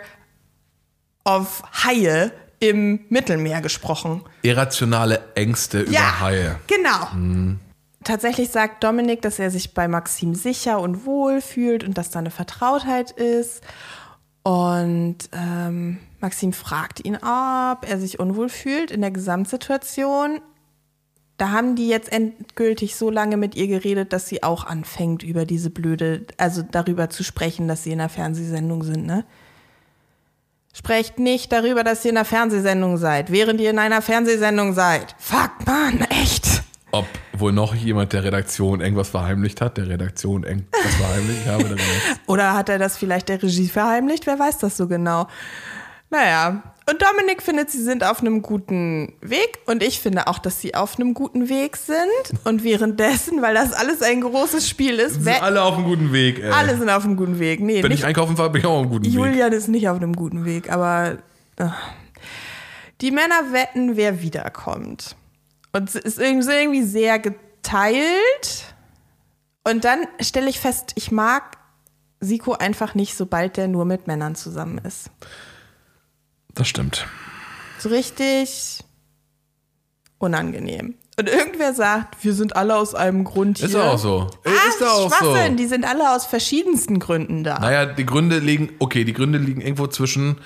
[1.25, 4.23] of Haie im Mittelmeer gesprochen.
[4.41, 6.58] Irrationale Ängste über Haie.
[6.67, 7.58] Genau.
[8.06, 12.19] Tatsächlich sagt Dominik, dass er sich bei Maxim sicher und wohl fühlt und dass da
[12.19, 13.62] eine Vertrautheit ist.
[14.43, 20.39] Und ähm, Maxim fragt ihn, ob er sich unwohl fühlt in der Gesamtsituation.
[21.39, 25.45] Da haben die jetzt endgültig so lange mit ihr geredet, dass sie auch anfängt, über
[25.45, 29.23] diese blöde, also darüber zu sprechen, dass sie in einer Fernsehsendung sind, ne?
[30.73, 35.15] Sprecht nicht darüber, dass ihr in einer Fernsehsendung seid, während ihr in einer Fernsehsendung seid.
[35.17, 36.62] Fuck, Mann, echt.
[36.91, 41.63] Ob wohl noch jemand der Redaktion irgendwas verheimlicht hat, der Redaktion irgendwas verheimlicht habe.
[41.63, 41.75] Oder.
[42.28, 44.28] Oder hat er das vielleicht der Regie verheimlicht?
[44.28, 45.28] Wer weiß das so genau?
[46.10, 46.63] Naja.
[46.89, 49.60] Und Dominik findet, sie sind auf einem guten Weg.
[49.67, 52.39] Und ich finde auch, dass sie auf einem guten Weg sind.
[52.45, 56.12] Und währenddessen, weil das alles ein großes Spiel ist, Sind wer- alle auf einem guten
[56.12, 56.50] Weg, ey.
[56.50, 57.60] alle sind auf einem guten Weg.
[57.60, 59.13] Nee, Wenn nicht ich einkaufen fahre, bin ich auch auf einem guten Weg.
[59.13, 61.19] Julian ist nicht auf einem guten Weg, aber
[61.58, 61.67] äh.
[63.02, 65.15] die Männer wetten, wer wiederkommt.
[65.74, 68.74] Und es ist irgendwie irgendwie sehr geteilt.
[69.63, 71.58] Und dann stelle ich fest, ich mag
[72.19, 75.12] Siko einfach nicht, sobald der nur mit Männern zusammen ist.
[76.56, 77.06] Das stimmt.
[77.78, 78.80] So richtig
[80.18, 80.96] unangenehm.
[81.18, 83.68] Und irgendwer sagt, wir sind alle aus einem Grund hier.
[83.68, 84.30] Ist auch so.
[84.46, 85.36] Ah, ist auch so.
[85.56, 87.60] Die sind alle aus verschiedensten Gründen da.
[87.60, 90.38] Naja, die Gründe liegen, okay, die Gründe liegen irgendwo zwischen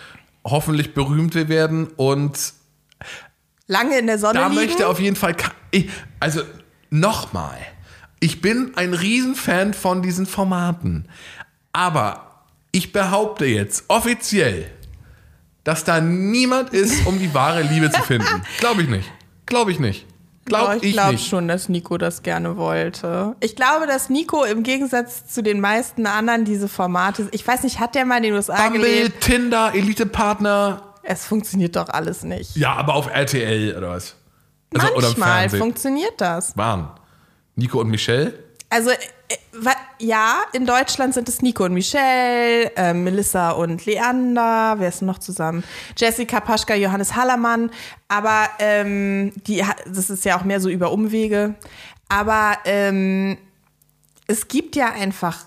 [0.44, 2.54] hoffentlich berühmt wir werden und
[3.68, 4.62] Lange in der Sonne da liegen.
[4.62, 5.36] möchte auf jeden Fall,
[5.72, 5.89] ich,
[6.20, 6.42] also
[6.89, 7.58] nochmal,
[8.20, 11.08] ich bin ein Riesenfan von diesen Formaten,
[11.72, 14.70] aber ich behaupte jetzt offiziell,
[15.63, 18.43] dass da niemand ist, um die wahre Liebe zu finden.
[18.60, 19.10] Glaube ich nicht.
[19.45, 20.06] Glaube ich nicht.
[20.45, 23.36] Glaube Aber ich, ich glaube schon, dass Nico das gerne wollte.
[23.39, 27.80] Ich glaube, dass Nico im Gegensatz zu den meisten anderen diese Formate, ich weiß nicht,
[27.80, 29.21] hat der mal in den USA Bumble, gelebt?
[29.21, 30.82] Tinder, Elite-Partner.
[31.04, 32.58] Es funktioniert doch alles nicht.
[32.58, 34.15] Ja, aber auf RTL oder was?
[34.73, 35.60] Also, oder Manchmal Fernsehen.
[35.60, 36.58] funktioniert das.
[36.58, 36.90] Waren.
[37.56, 38.33] Nico und Michelle?
[38.69, 38.90] Also
[40.00, 45.19] ja, in Deutschland sind es Nico und Michelle, äh, Melissa und Leander, wer ist noch
[45.19, 45.63] zusammen?
[45.96, 47.71] Jessica Paschka, Johannes Hallermann,
[48.08, 51.56] aber ähm, die, das ist ja auch mehr so über Umwege.
[52.10, 53.38] Aber ähm,
[54.27, 55.46] es gibt ja einfach,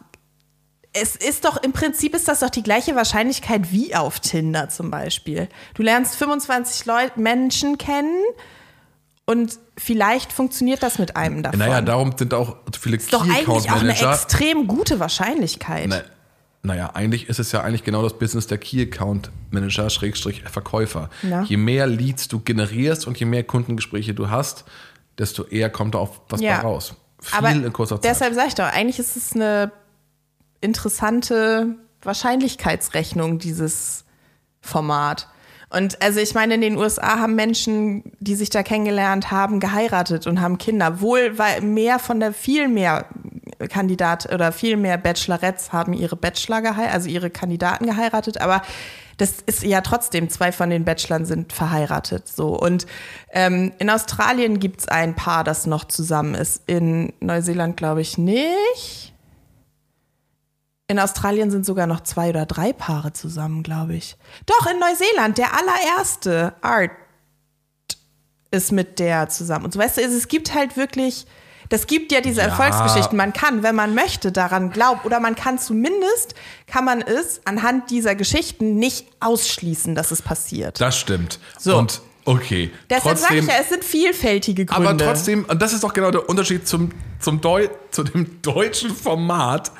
[0.93, 4.91] es ist doch im Prinzip ist das doch die gleiche Wahrscheinlichkeit wie auf Tinder zum
[4.91, 5.49] Beispiel.
[5.74, 8.22] Du lernst 25 Leute, Menschen kennen
[9.29, 11.59] Und vielleicht funktioniert das mit einem davon.
[11.59, 14.12] Naja, darum sind auch so viele ist doch Key eigentlich Account auch eine Manager.
[14.12, 15.87] extrem gute Wahrscheinlichkeit.
[15.89, 16.03] Na,
[16.62, 21.11] naja, eigentlich ist es ja eigentlich genau das Business der Key Account Manager, Schrägstrich Verkäufer.
[21.22, 21.43] Ja.
[21.43, 24.64] Je mehr Leads du generierst und je mehr Kundengespräche du hast,
[25.18, 26.61] desto eher kommt da auch was Ja.
[26.61, 26.95] raus.
[27.20, 28.05] Viel Aber in kurzer Zeit.
[28.12, 29.72] deshalb sage ich doch, eigentlich ist es eine
[30.61, 34.05] interessante Wahrscheinlichkeitsrechnung, dieses
[34.61, 35.29] Format.
[35.69, 40.27] Und also ich meine, in den USA haben Menschen, die sich da kennengelernt haben, geheiratet
[40.27, 41.01] und haben Kinder.
[41.01, 43.07] Wohl, weil mehr von der, viel mehr
[43.69, 48.62] Kandidat oder viel mehr Bachelorettes haben ihre Bachelor geheiratet, also ihre Kandidaten geheiratet, aber
[49.17, 52.29] das ist ja trotzdem, zwei von den Bachelorn sind verheiratet.
[52.29, 52.49] So.
[52.49, 52.87] Und
[53.33, 56.62] ähm, in Australien gibt es ein Paar, das noch zusammen ist.
[56.67, 59.14] In Neuseeland glaube ich nicht.
[60.89, 64.16] In Australien sind sogar noch zwei oder drei Paare zusammen, glaube ich.
[64.47, 66.93] Doch, in Neuseeland, der allererste Art
[68.53, 69.64] ist mit der zusammen.
[69.64, 71.26] Und so weißt du, es gibt halt wirklich,
[71.70, 72.47] das gibt ja diese Ja.
[72.47, 73.16] Erfolgsgeschichten.
[73.16, 75.01] Man kann, wenn man möchte, daran glauben.
[75.03, 76.37] Oder man kann zumindest,
[76.68, 80.80] kann man es anhand dieser Geschichten nicht ausschließen, dass es passiert.
[80.80, 81.41] das stimmt.
[81.59, 81.76] So.
[81.78, 82.70] Und okay.
[82.89, 84.89] Deshalb sage ich ja, es sind vielfältige Gründe.
[84.91, 88.95] aber trotzdem, und das ist doch genau der Unterschied zum, zum Deu zu dem deutschen
[88.95, 89.72] Format.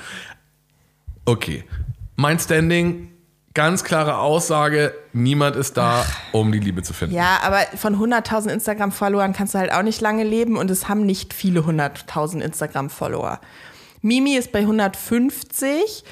[1.27, 1.65] Okay.
[2.15, 3.13] Mein Standing,
[3.53, 7.15] ganz klare Aussage, niemand ist da, um die Liebe zu finden.
[7.15, 11.05] Ja, aber von 100.000 Instagram-Followern kannst du halt auch nicht lange leben und es haben
[11.05, 13.41] nicht viele 100.000 Instagram-Follower.
[14.03, 16.05] Mimi ist bei 150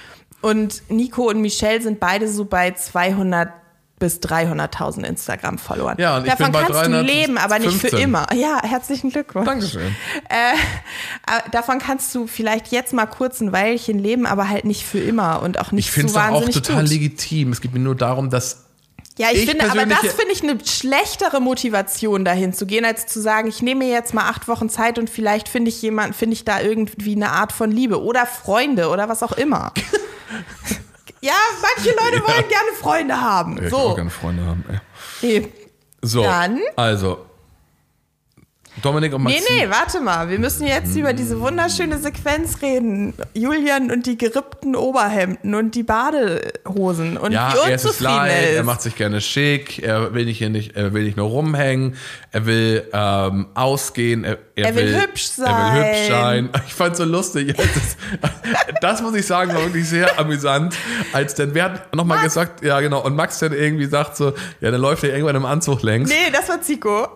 [0.43, 3.51] und Nico und Michelle sind beide so bei 200
[3.99, 5.97] bis 300.000 Instagram-Followern.
[5.99, 7.99] Ja, und ich Davon bin bei kannst du leben, aber nicht für 315.
[8.01, 8.27] immer.
[8.35, 9.47] Ja, herzlichen Glückwunsch.
[9.47, 9.95] Dankeschön.
[10.29, 14.99] Äh, davon kannst du vielleicht jetzt mal kurz ein Weilchen leben, aber halt nicht für
[14.99, 16.91] immer und auch nicht Ich finde so es auch wahnsinnig total gut.
[16.93, 17.53] legitim.
[17.53, 18.65] Es geht mir nur darum, dass
[19.17, 23.07] Ja, ich, Ich finde, aber das finde ich eine schlechtere Motivation, dahin zu gehen, als
[23.07, 26.15] zu sagen, ich nehme mir jetzt mal acht Wochen Zeit und vielleicht finde ich jemanden,
[26.15, 29.73] finde ich da irgendwie eine Art von Liebe oder Freunde oder was auch immer.
[31.25, 32.23] ja, manche Leute Ja.
[32.29, 33.57] wollen gerne Freunde haben.
[33.57, 33.77] ich will so.
[33.77, 34.65] auch gerne Freunde haben.
[34.69, 35.41] Ey.
[35.41, 35.53] Nee.
[36.03, 36.61] So, Dann?
[36.77, 37.25] also
[38.85, 39.57] Dominik und nee, Maxim.
[39.57, 40.29] nee, warte mal.
[40.29, 43.15] Wir müssen jetzt über diese wunderschöne Sequenz reden.
[43.35, 48.31] Julian und die gerippten Oberhemden und die Badehosen und Ja, wie er ist es leid,
[48.31, 48.57] er ist.
[48.57, 51.97] er macht sich gerne schick, er will nicht hier nicht, er will nicht nur rumhängen,
[52.33, 56.51] er will ähm, ausgehen, er, Er will hübsch Er will hübsch sein.
[56.53, 56.63] sein.
[56.67, 57.55] Ich fand so lustig.
[57.75, 57.97] Das,
[58.81, 60.75] das muss ich sagen, war wirklich sehr amüsant.
[61.13, 64.71] Als dann, wer hat nochmal gesagt, ja genau, und Max dann irgendwie sagt so, ja,
[64.71, 67.09] dann läuft er irgendwann im Anzug längs Nee, das war Zico.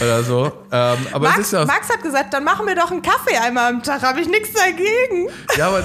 [0.00, 0.52] oder so.
[0.72, 3.36] Ähm, aber es Max, ist ja, Max hat gesagt, dann machen wir doch einen Kaffee
[3.36, 4.02] einmal am Tag.
[4.02, 5.28] Habe ich nichts dagegen.
[5.56, 5.82] ja, aber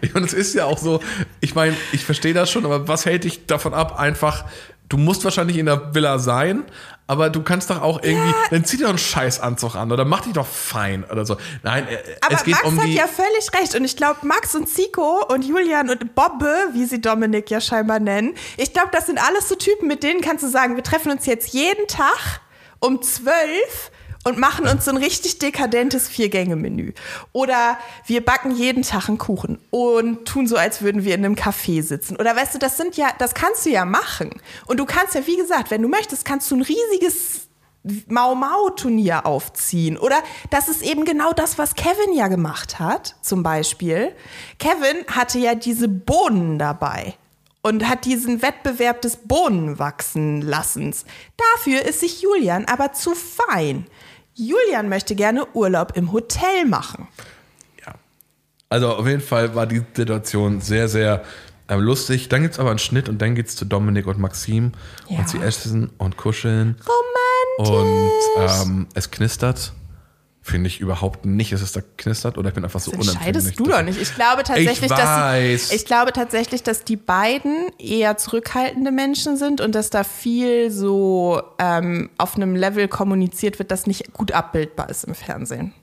[0.00, 1.00] ich meine, es ist ja auch so,
[1.40, 4.44] ich meine, ich verstehe das schon, aber was hält dich davon ab, einfach,
[4.88, 6.64] du musst wahrscheinlich in der Villa sein,
[7.06, 8.34] aber du kannst doch auch irgendwie, Ja.
[8.50, 11.36] dann zieh dir doch einen Scheißanzug an oder mach dich doch fein oder so.
[11.62, 12.94] Nein, äh, Aber es geht Max um hat die.
[12.94, 13.74] ja völlig recht.
[13.74, 17.98] Und ich glaube, Max und Zico und Julian und Bobbe, wie sie Dominik ja scheinbar
[18.00, 21.10] nennen, ich glaube, das sind alles so Typen, mit denen kannst du sagen, wir treffen
[21.10, 22.40] uns jetzt jeden Tag
[22.82, 23.90] um zwölf
[24.24, 26.92] und machen uns so ein richtig dekadentes Vier-Gänge-Menü.
[27.32, 31.34] Oder wir backen jeden Tag einen Kuchen und tun so, als würden wir in einem
[31.34, 32.16] Café sitzen.
[32.16, 34.30] Oder weißt du, das sind ja, das kannst du ja machen.
[34.66, 37.48] Und du kannst ja, wie gesagt, wenn du möchtest, kannst du ein riesiges
[38.06, 39.98] Mau-Mau-Turnier aufziehen.
[39.98, 44.14] Oder das ist eben genau das, was Kevin ja gemacht hat, zum Beispiel.
[44.60, 47.16] Kevin hatte ja diese Bohnen dabei
[47.62, 51.04] und hat diesen Wettbewerb des Bohnenwachsenlassens.
[51.54, 53.86] Dafür ist sich Julian aber zu fein.
[54.34, 57.06] Julian möchte gerne Urlaub im Hotel machen.
[57.86, 57.94] Ja.
[58.68, 61.22] Also auf jeden Fall war die Situation sehr, sehr
[61.68, 62.28] ähm, lustig.
[62.28, 64.72] Dann gibt es aber einen Schnitt und dann geht es zu Dominik und Maxim
[65.08, 65.18] Ja.
[65.18, 66.76] und sie essen und kuscheln.
[67.58, 68.08] Romantisch.
[68.38, 69.72] Und ähm, es knistert.
[70.44, 73.60] Finde ich überhaupt nicht, dass es da knistert oder ich bin einfach so Das entscheidest
[73.60, 74.00] du doch nicht.
[74.02, 75.68] Ich glaube tatsächlich, dass weiß.
[75.68, 80.72] die, ich glaube tatsächlich, dass die beiden eher zurückhaltende Menschen sind und dass da viel
[80.72, 85.74] so ähm, auf einem Level kommuniziert wird, das nicht gut abbildbar ist im Fernsehen.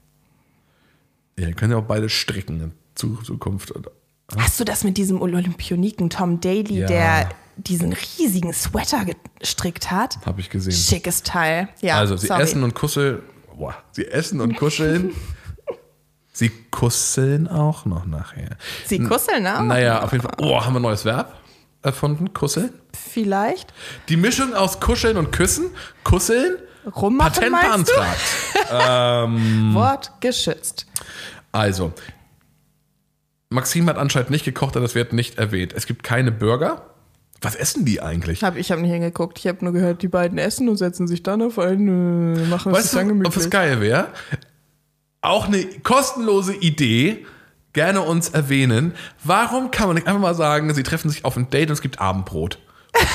[1.38, 3.74] Ja, ihr könnt ja auch beide stricken in Zu- Zukunft.
[3.74, 3.92] Oder?
[4.38, 6.88] Hast du das mit diesem Olympioniken Tom Daly, Ja.
[6.88, 9.06] der diesen riesigen Sweater
[9.40, 10.18] gestrickt hat?
[10.26, 10.74] Habe ich gesehen.
[10.74, 11.70] Schickes Teil.
[11.82, 12.42] Ja, also sie sorry.
[12.44, 13.20] essen und kuscheln.
[13.60, 15.14] Boah, sie essen und kuscheln.
[16.32, 18.56] sie kusseln auch noch nachher.
[18.86, 19.62] Sie kusseln, ne?
[19.62, 20.32] Naja, auf jeden Fall.
[20.40, 21.36] Oh, haben wir ein neues Verb
[21.82, 22.34] erfunden?
[22.34, 22.72] Kusseln?
[22.94, 23.74] Vielleicht.
[24.08, 25.72] Die Mischung aus Kuscheln und Küssen.
[26.06, 26.56] Kusseln.
[26.96, 28.22] Rummachen Patent beantragt.
[29.74, 30.88] Wort geschützt.
[31.52, 31.92] Also,
[33.50, 35.74] Maxim hat anscheinend nicht gekocht, aber das wird nicht erwähnt.
[35.74, 36.89] Es gibt keine Burger.
[37.42, 38.44] Was essen die eigentlich?
[38.44, 39.40] Hab, ich habe nicht hingeguckt.
[39.40, 42.72] Ich habe nur gehört, die beiden essen und setzen sich dann auf einen, äh, machen
[42.72, 43.44] es Weißt sich dann du, ob gemütlich.
[43.46, 44.08] es geil wäre?
[45.22, 47.26] Auch eine kostenlose Idee.
[47.74, 48.94] Gerne uns erwähnen.
[49.24, 51.82] Warum kann man nicht einfach mal sagen, sie treffen sich auf ein Date und es
[51.82, 52.60] gibt Abendbrot?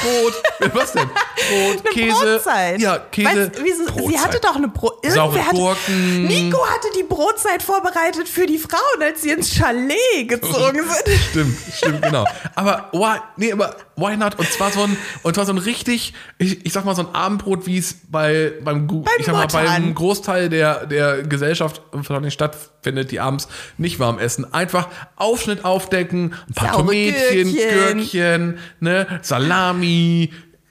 [0.03, 1.09] Brot, was denn?
[1.09, 1.15] Brot,
[1.85, 2.25] Eine Käse.
[2.25, 2.81] Brotzeit.
[2.81, 3.51] Ja, Käse.
[3.53, 4.19] Weißt, wieso, sie Brotzeit.
[4.25, 5.13] hatte doch eine Brotzeit.
[5.13, 6.25] Saure Gurken.
[6.27, 11.19] Nico hatte die Brotzeit vorbereitet für die Frauen, als sie ins Chalet gezogen sind.
[11.31, 12.25] Stimmt, stimmt, genau.
[12.55, 14.39] Aber why, nee, aber why not?
[14.39, 17.15] Und zwar so ein, und zwar so ein richtig, ich, ich sag mal so ein
[17.15, 22.31] Abendbrot, wie es bei, beim, Gu- ich sag mal, beim Großteil der, der Gesellschaft von
[22.31, 24.53] stattfindet, die abends nicht warm essen.
[24.53, 27.99] Einfach Aufschnitt aufdecken, ein paar Saure Tomätchen, Gürkchen.
[27.99, 29.74] Gürkchen, ne, Salami,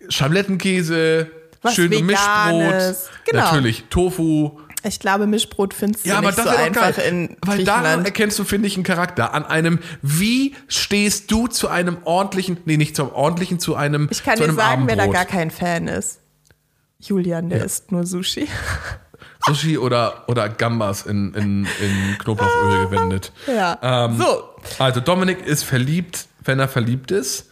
[0.09, 1.27] Schablettenkäse,
[1.61, 2.01] Was Veganes.
[2.03, 3.43] Mischbrot, Genau.
[3.43, 4.59] natürlich Tofu.
[4.85, 7.05] Ich glaube, Mischbrot findest du Ja, aber nicht das so einfach geil.
[7.07, 9.33] in Weil daran erkennst du, finde ich, einen Charakter.
[9.33, 14.23] An einem, wie stehst du zu einem ordentlichen, nee, nicht zum ordentlichen, zu einem, Ich
[14.23, 15.13] kann dir sagen, wer da Abendbrot.
[15.13, 16.19] gar kein Fan ist.
[16.99, 18.47] Julian, der isst nur Sushi.
[19.47, 23.31] Sushi oder, oder Gambas in, in, in Knoblauchöl gewendet.
[23.47, 23.77] Ja.
[23.81, 24.49] Ähm, so,
[24.79, 27.49] Also Dominik ist verliebt, wenn er verliebt ist.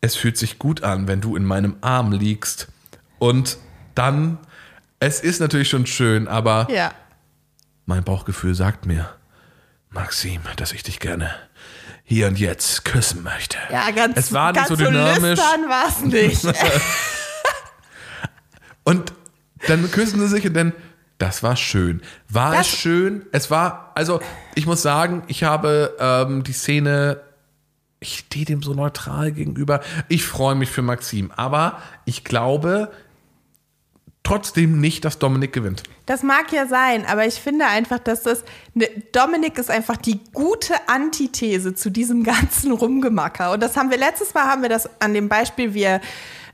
[0.00, 2.68] Es fühlt sich gut an, wenn du in meinem Arm liegst.
[3.18, 3.58] Und
[3.94, 4.38] dann,
[4.98, 6.92] es ist natürlich schon schön, aber ja.
[7.86, 9.08] Mein Bauchgefühl sagt mir,
[9.90, 11.30] Maxim, dass ich dich gerne
[12.04, 13.58] hier und jetzt küssen möchte.
[13.70, 15.22] Ja, ganz, Es war nicht ganz so dynamisch.
[15.38, 16.44] lüstern war es nicht.
[18.84, 19.12] Und
[19.68, 20.72] dann küssen sie sich und dann,
[21.18, 22.00] das war schön.
[22.28, 23.26] War Das- es schön?
[23.32, 24.20] Es war, also
[24.54, 27.20] ich muss sagen, ich habe ähm, die Szene,
[28.00, 29.80] ich stehe dem so neutral gegenüber.
[30.08, 32.90] Ich freue mich für Maxim, aber ich glaube
[34.22, 35.82] trotzdem nicht, dass Dominik gewinnt.
[36.06, 38.44] Das mag ja sein, aber ich finde einfach, dass das.
[38.74, 43.52] Ne, Dominik ist einfach die gute Antithese zu diesem ganzen Rumgemacker.
[43.52, 46.00] Und das haben wir letztes Mal haben wir das an dem Beispiel, wie er,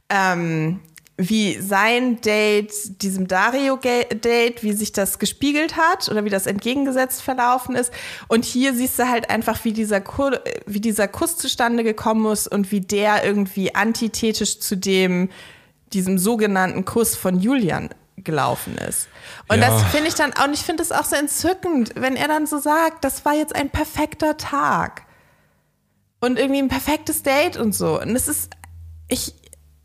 [0.09, 0.81] ähm,
[1.19, 7.75] wie sein Date, diesem Dario-Date, wie sich das gespiegelt hat oder wie das entgegengesetzt verlaufen
[7.75, 7.91] ist.
[8.29, 10.31] Und hier siehst du halt einfach, wie dieser, Ku
[10.67, 15.31] wie dieser Kuss zustande gekommen ist und wie der irgendwie antithetisch zu dem,
[15.95, 17.89] diesem sogenannten Kuss von Julian
[18.19, 19.09] gelaufen ist.
[19.49, 19.71] Und Ja.
[19.71, 22.47] das finde ich dann auch, und ich finde es auch so entzückend, wenn er dann
[22.47, 25.05] so sagt, das war jetzt ein perfekter Tag.
[26.21, 28.01] Und irgendwie ein perfektes Date und so.
[28.01, 28.51] Und es ist,
[29.09, 29.35] ich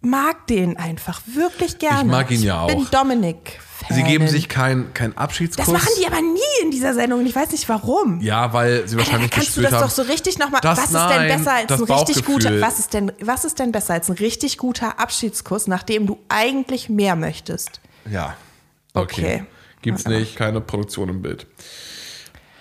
[0.02, 2.02] mag den einfach wirklich gerne.
[2.02, 2.90] Ich mag ihn ja Ich bin auch.
[2.90, 3.60] Dominik.
[3.90, 5.66] Sie geben sich keinen kein Abschiedskuss.
[5.66, 8.22] Das machen die aber nie in dieser Sendung und ich weiß nicht warum.
[8.22, 9.82] Ja, weil sie Alter, wahrscheinlich kannst du das haben.
[9.82, 10.62] doch so richtig nochmal.
[10.64, 12.62] Was ist nein, denn besser als ein richtig guter?
[12.62, 16.90] Was ist denn, was ist denn besser als ein richtig guter Abschiedskuss, nachdem du eigentlich
[16.90, 17.82] mehr möchtest?
[18.10, 18.36] Ja.
[18.94, 19.22] Okay.
[19.22, 19.46] Okay.
[19.82, 21.48] Gibt's nicht, keine Produktion im Bild.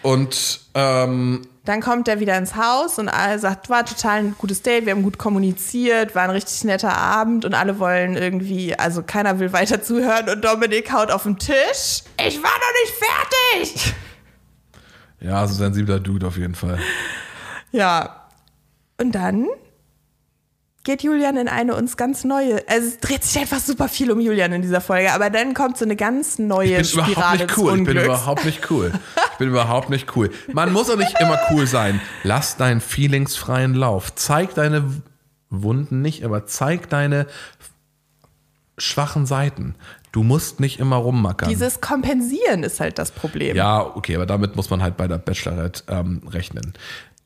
[0.03, 4.63] Und ähm, Dann kommt er wieder ins Haus und alle sagt, war total ein gutes
[4.63, 9.05] Date, wir haben gut kommuniziert, war ein richtig netter Abend und alle wollen irgendwie, also
[9.05, 12.03] keiner will weiter zuhören und Dominik haut auf den Tisch.
[12.27, 13.95] Ich war noch nicht fertig!
[15.21, 16.81] ja, so sensibler Dude auf jeden Fall.
[17.71, 18.27] Ja.
[18.99, 19.47] Und dann
[20.83, 24.21] geht Julian in eine uns ganz neue, also es dreht sich einfach super viel um
[24.21, 27.45] Julian in dieser Folge, aber dann kommt so eine ganz neue Ich bin überhaupt Spirale
[27.45, 27.79] nicht cool.
[27.79, 28.93] Ich bin überhaupt nicht cool.
[29.33, 30.31] Ich bin überhaupt nicht cool.
[30.53, 32.01] Man muss auch nicht immer cool sein.
[32.23, 34.15] Lass deinen Feelings freien Lauf.
[34.15, 35.03] Zeig deine
[35.51, 37.27] Wunden nicht, aber zeig deine
[38.79, 39.75] schwachen Seiten.
[40.13, 41.49] Du musst nicht immer rummackern.
[41.49, 43.57] Dieses Kompensieren ist halt das Problem.
[43.57, 46.73] ja, okay, aber damit muss man halt bei der Bachelorette ähm, rechnen.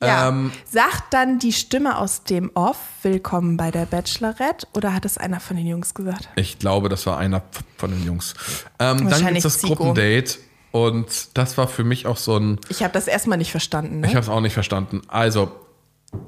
[0.07, 0.29] Ja.
[0.29, 5.19] Ähm, Sagt dann die Stimme aus dem Off, willkommen bei der Bachelorette, oder hat es
[5.19, 6.29] einer von den Jungs gesagt?
[6.37, 7.43] Ich glaube, das war einer
[7.77, 8.35] von den Jungs.
[8.79, 9.75] Ähm, dann gibt es das Zico.
[9.75, 10.39] Gruppendate
[10.73, 12.59] und das war für mich auch so ein.
[12.69, 14.01] Ich habe das erstmal nicht verstanden.
[14.01, 14.09] Ne?
[14.09, 15.03] Ich habe es auch nicht verstanden.
[15.09, 15.53] Also,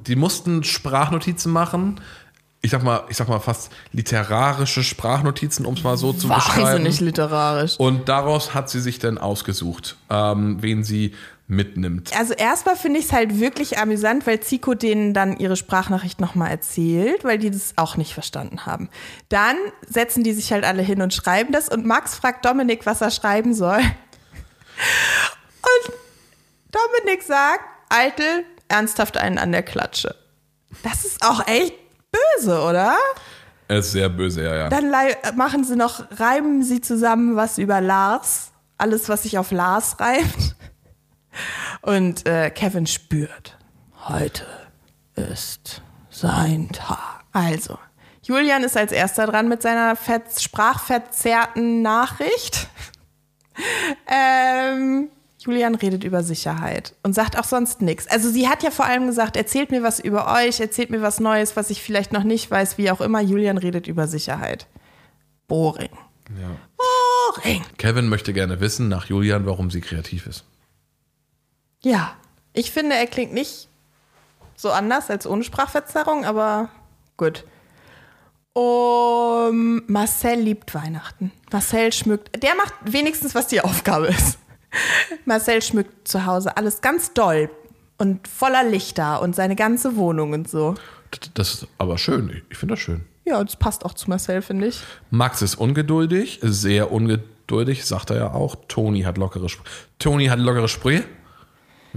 [0.06, 2.00] die mussten Sprachnotizen machen.
[2.62, 6.62] Ich sag mal, ich sag mal fast literarische Sprachnotizen, um es mal so zu beschreiben.
[6.62, 7.78] Wahnsinnig literarisch.
[7.78, 11.14] Und daraus hat sie sich dann ausgesucht, ähm, wen sie
[11.48, 12.16] mitnimmt.
[12.16, 16.50] Also erstmal finde ich es halt wirklich amüsant, weil Zico denen dann ihre Sprachnachricht nochmal
[16.50, 18.88] erzählt, weil die das auch nicht verstanden haben.
[19.28, 23.00] Dann setzen die sich halt alle hin und schreiben das und Max fragt Dominik, was
[23.00, 23.78] er schreiben soll.
[23.78, 25.92] Und
[26.72, 30.14] Dominik sagt, Eitel, ernsthaft einen an der Klatsche.
[30.82, 31.74] Das ist auch echt
[32.10, 32.96] böse, oder?
[33.68, 34.68] Er ist sehr böse, ja, ja.
[34.68, 34.92] Dann
[35.36, 38.52] machen sie noch, reimen sie zusammen was über Lars.
[38.78, 40.56] Alles, was sich auf Lars reimt.
[41.82, 43.56] Und äh, Kevin spürt,
[44.08, 44.46] heute
[45.14, 47.24] ist sein Tag.
[47.32, 47.78] Also,
[48.22, 52.68] Julian ist als erster dran mit seiner ver sprachverzerrten Nachricht.
[54.06, 58.08] ähm, Julian redet über Sicherheit und sagt auch sonst nichts.
[58.08, 61.20] Also sie hat ja vor allem gesagt, erzählt mir was über euch, erzählt mir was
[61.20, 63.20] Neues, was ich vielleicht noch nicht weiß, wie auch immer.
[63.20, 64.66] Julian redet über Sicherheit.
[65.46, 65.90] Boring.
[66.40, 66.56] Ja.
[66.76, 67.62] Boring.
[67.78, 70.44] Kevin möchte gerne wissen nach Julian, warum sie kreativ ist.
[71.86, 72.16] Ja,
[72.52, 73.68] ich finde, er klingt nicht
[74.56, 76.68] so anders als ohne Sprachverzerrung, aber
[77.16, 77.44] gut.
[78.54, 81.30] Um, Marcel liebt Weihnachten.
[81.52, 84.38] Marcel schmückt, der macht wenigstens, was die Aufgabe ist.
[85.26, 87.50] Marcel schmückt zu Hause alles ganz doll
[87.98, 90.74] und voller Lichter und seine ganze Wohnung und so.
[91.34, 92.42] Das- ist aber schön.
[92.50, 93.04] Ich finde das schön.
[93.24, 94.80] Ja, das passt auch zu Marcel, finde ich.
[95.10, 98.56] Max ist ungeduldig, sehr ungeduldig, sagt er ja auch.
[98.66, 99.70] Toni hat lockere Sprüche.
[100.00, 101.04] Toni hat lockere Sprüche.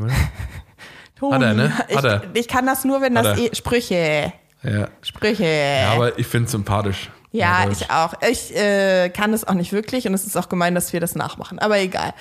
[1.20, 1.78] Toni, Hat er, ne?
[1.78, 2.24] Hat ich, er.
[2.34, 4.34] ich kann das nur, wenn Hat das eh, Sprüche.
[4.64, 4.88] Ja.
[5.02, 5.46] Sprüche.
[5.46, 7.10] ja aber ich finde es sympathisch.
[7.32, 8.14] Ja, Aber ich auch.
[8.28, 11.16] Ich äh, kann es auch nicht wirklich und es ist auch gemein, dass wir das
[11.16, 11.60] nachmachen.
[11.60, 12.14] Aber egal.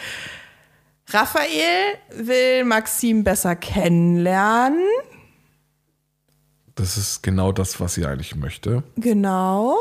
[1.11, 4.83] Raphael will Maxim besser kennenlernen.
[6.74, 8.83] Das ist genau das, was sie eigentlich möchte.
[8.97, 9.79] Genau.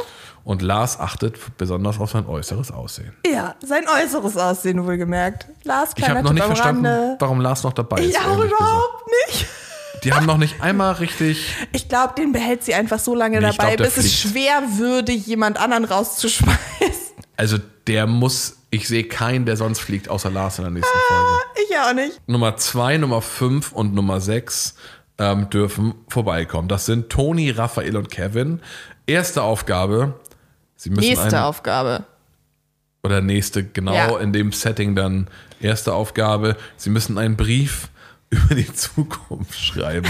[0.47, 3.11] Und Lars achtet besonders auf sein äußeres Aussehen.
[3.29, 5.45] Ja, sein äußeres Aussehen wohlgemerkt.
[5.63, 7.15] Lars, Ich habe noch nicht verstanden, Rande.
[7.19, 8.11] warum Lars noch dabei ist.
[8.11, 9.39] Ich auch überhaupt nicht.
[9.41, 10.03] gesagt.
[10.05, 11.53] Die haben noch nicht einmal richtig.
[11.73, 14.33] Ich glaube, den behält sie einfach so lange Nee, dabei, glaub, bis es fliegt.
[14.35, 16.57] schwer würde, jemand anderen rauszuschmeißen.
[17.35, 18.53] Also der muss.
[18.69, 21.67] Ich sehe keinen, der sonst fliegt, außer Lars in der nächsten Folge.
[21.69, 22.21] Ich auch nicht.
[22.27, 24.75] Nummer zwei, Nummer fünf und Nummer sechs
[25.17, 26.67] ähm, dürfen vorbeikommen.
[26.69, 28.61] Das sind Toni, Raphael und Kevin.
[29.07, 30.13] Erste Aufgabe.
[30.77, 32.05] Sie müssen Nächste Aufgabe.
[33.03, 34.17] oder nächste, genau Ja.
[34.19, 35.27] in dem Setting dann
[35.59, 36.55] erste Aufgabe.
[36.77, 37.89] Sie müssen einen Brief
[38.29, 40.07] über die Zukunft schreiben.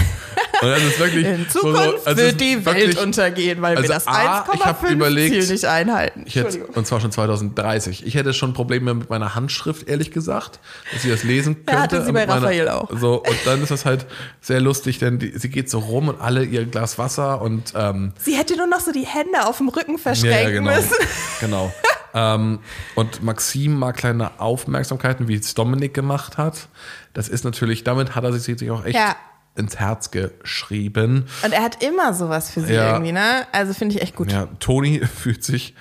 [0.60, 3.76] Und das ist wirklich In so- so- Zukunft also wird die wirklich- Welt untergehen, weil
[3.76, 6.22] also wir das A, ich hab 1,5 überlegt, Ziel nicht einhalten.
[6.26, 8.04] Ich hätte, und zwar schon 2030.
[8.06, 10.58] Ich hätte schon Probleme mit meiner Handschrift, ehrlich gesagt,
[10.92, 11.72] dass sie das lesen könnte.
[11.72, 12.88] Ja, hatte sie bei meiner- Raphael auch.
[12.98, 14.06] So, und dann ist das halt
[14.40, 18.12] sehr lustig, denn die, sie geht so rum und alle ihr Glas Wasser und ähm,
[18.18, 20.74] Sie hätte nur noch so die Hände auf dem Rücken verschränken ja, genau.
[20.74, 20.94] müssen.
[21.40, 21.72] genau.
[22.14, 22.58] ähm,
[22.94, 26.68] und Maxim mag kleine Aufmerksamkeiten, wie es Dominik gemacht hat.
[27.14, 29.14] Das ist natürlich, damit hat er sich auch echt Ja.
[29.56, 31.26] Ins Herz geschrieben.
[31.44, 32.92] Und er hat immer sowas für sie Ja.
[32.92, 33.46] irgendwie, ne?
[33.52, 34.30] Also finde ich echt gut.
[34.32, 35.74] Ja, Toni fühlt sich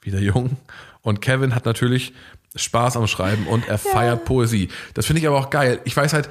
[0.00, 0.56] wieder jung
[1.02, 2.14] und Kevin hat natürlich
[2.56, 4.68] Spaß am Schreiben und er feiert Poesie.
[4.94, 5.80] Das finde ich aber auch geil.
[5.84, 6.28] Ich weiß halt,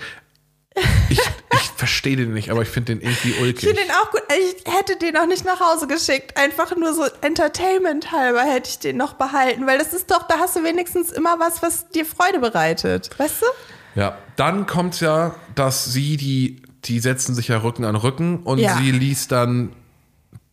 [1.10, 1.20] ich,
[1.54, 3.70] ich verstehe den nicht, aber ich finde den irgendwie Ich ulkig.
[3.70, 4.22] finde den auch gut.
[4.30, 6.38] Ich hätte den auch nicht nach Hause geschickt.
[6.38, 9.68] Einfach nur so Entertainment halber hätte ich den noch behalten.
[9.68, 13.10] Weil das ist doch, da hast du wenigstens immer was, was dir Freude bereitet.
[13.18, 13.46] Weißt du?
[14.00, 18.60] Ja, dann kommt ja, dass sie die, die setzen sich ja Rücken an Rücken und
[18.60, 18.78] Ja.
[18.78, 19.72] sie liest dann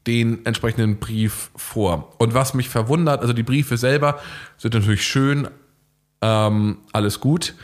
[0.07, 2.15] den entsprechenden Brief vor.
[2.19, 4.19] Und was mich verwundert, also die Briefe selber
[4.59, 5.49] sind natürlich schön,
[6.21, 7.55] ähm, alles gut.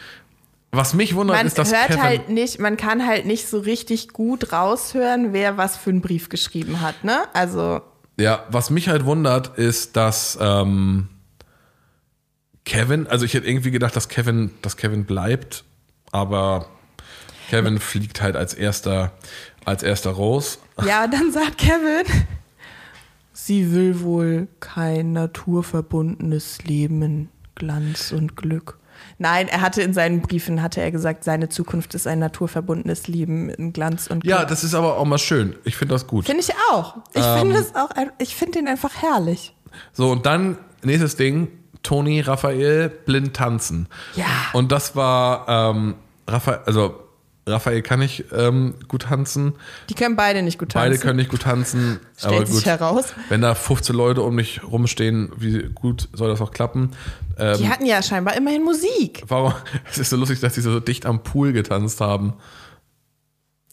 [0.73, 3.59] Was mich wundert, Man ist, dass hört Kevin, halt nicht, man kann halt nicht so
[3.59, 7.25] richtig gut raushören, wer was für einen Brief geschrieben hat, ne?
[7.33, 7.81] Also,
[8.19, 11.09] Ja, was mich halt wundert, ist, dass ähm,
[12.65, 15.65] Kevin, also ich hätte irgendwie gedacht, dass Kevin, dass Kevin bleibt,
[16.13, 16.67] aber
[17.51, 19.13] Kevin fliegt halt als erster,
[19.65, 20.59] als erster raus.
[20.87, 22.07] ja, dann sagt Kevin,
[23.33, 28.79] sie will wohl kein naturverbundenes Leben in Glanz und Glück.
[29.19, 33.49] Nein, er hatte in seinen Briefen, hatte er gesagt, seine Zukunft ist ein naturverbundenes Leben
[33.51, 34.31] in Glanz und Glück.
[34.31, 35.57] Ja, das ist aber auch mal schön.
[35.65, 36.27] Ich finde das gut.
[36.27, 36.97] Finde ich auch.
[37.15, 37.39] Ich Ähm.
[37.41, 39.55] finde das auch, ich finde den einfach herrlich.
[39.93, 41.49] So, und dann nächstes Ding,
[41.83, 43.89] Toni, Raphael, blind tanzen.
[44.15, 44.27] Ja.
[44.53, 45.95] Und das war, ähm,
[46.29, 46.95] Raphael, also
[47.51, 49.55] Raphael kann nicht ähm, gut tanzen,
[49.89, 50.91] Die können beide nicht gut tanzen.
[50.91, 52.67] beide können nicht gut tanzen, Stellt aber sich gut.
[52.67, 53.05] heraus.
[53.29, 56.93] Wenn da 15 Leute um mich rumstehen, wie gut soll das auch klappen?
[57.39, 59.23] Ähm, Die hatten ja scheinbar immerhin Musik.
[59.29, 59.55] warum?
[59.91, 62.35] Es ist so lustig, dass die so dicht am Pool getanzt haben.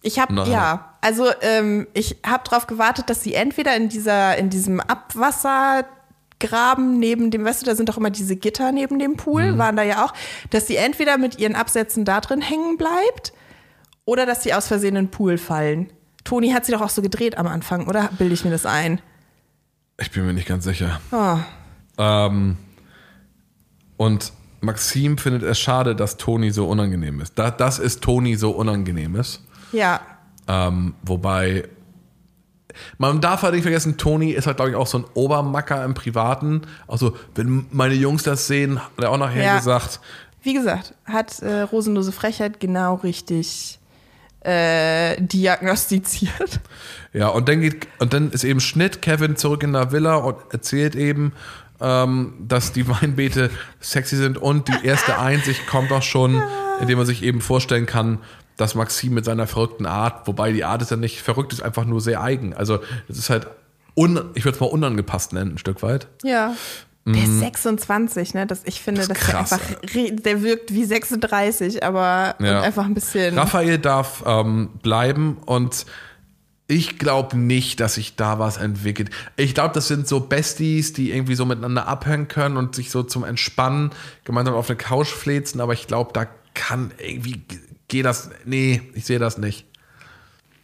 [0.04, 4.50] Ich habe ja, also ähm, ich habe darauf gewartet, dass sie entweder in dieser in
[4.50, 9.54] diesem Abwassergraben neben dem, weißt du, da sind doch immer diese Gitter neben dem Pool,
[9.54, 9.58] Mhm.
[9.58, 10.14] waren da ja auch,
[10.52, 13.34] dass sie entweder mit ihren Absätzen da drin hängen bleibt
[14.08, 15.92] oder dass sie aus Versehen in den Pool fallen.
[16.24, 19.00] Toni hat sie doch auch so gedreht am Anfang, oder bilde ich mir das ein?
[20.00, 21.00] Ich bin mir nicht ganz sicher.
[21.12, 21.38] Oh.
[21.98, 22.58] Ähm,
[23.98, 24.32] und
[24.62, 27.34] Maxim findet es schade, dass Toni so unangenehm ist.
[27.38, 29.44] Da, das ist Toni so unangenehm ist.
[29.72, 30.00] Ja,
[30.48, 31.68] Ähm, wobei,
[32.98, 35.94] man darf halt nicht vergessen, Toni ist halt, glaube ich, auch so ein Obermacker im
[35.94, 36.62] Privaten.
[36.88, 39.58] Also, wenn meine Jungs das sehen, hat er auch nachher Ja.
[39.58, 40.00] gesagt,
[40.44, 43.77] wie gesagt, hat äh, Rosenlose Frechheit genau richtig
[44.48, 46.62] äh, diagnostiziert.
[47.12, 50.38] Ja, und dann geht, und dann ist eben Schnitt, Kevin zurück in der Villa und
[50.52, 51.34] erzählt eben,
[51.82, 53.50] ähm, dass die Weinbeete
[53.82, 56.42] sexy sind und die erste Einsicht kommt auch schon,
[56.80, 58.20] indem man sich eben vorstellen kann,
[58.56, 61.86] dass Maxim mit seiner verrückten Art, wobei die Art ist ja nicht verrückt, ist einfach
[61.86, 62.54] nur sehr eigen.
[62.54, 63.48] Also es ist halt,
[63.96, 66.08] un, ich würde es mal unangepasst nennen, ein Stück weit.
[66.24, 66.56] Ja.
[67.14, 68.46] Der ist 26, ne?
[68.46, 72.62] Das, ich finde, Das das ist krass, der einfach, der wirkt wie 36, aber Ja.
[72.62, 73.38] einfach ein bisschen.
[73.38, 75.86] Raphael darf ähm, bleiben und
[76.68, 79.10] ich glaube nicht, dass sich da was entwickelt.
[79.38, 83.04] Ich glaube, das sind so Besties, die irgendwie so miteinander abhängen können und sich so
[83.04, 83.92] zum Entspannen
[84.26, 87.42] gemeinsam auf eine Couch flezen, aber ich glaube, da kann irgendwie
[87.88, 88.30] geht das.
[88.44, 89.66] Nee, ich sehe das nicht.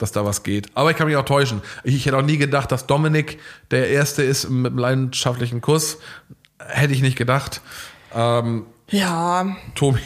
[0.03, 0.67] Dass da was geht.
[0.75, 1.61] Aber ich kann mich auch täuschen.
[1.85, 3.39] Ich, ich hätte auch nie gedacht, dass Dominik
[3.71, 5.97] der Erste ist mit einem leidenschaftlichen Kuss.
[6.59, 7.61] Hätte ich nicht gedacht.
[8.13, 9.55] Ähm, Ja.
[9.75, 10.01] Tobi,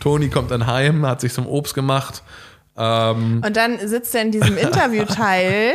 [0.00, 2.22] Toni kommt dann heim, hat sich zum Obst gemacht.
[2.74, 4.56] Ähm, Und dann sitzt er in diesem
[5.10, 5.74] Interviewteil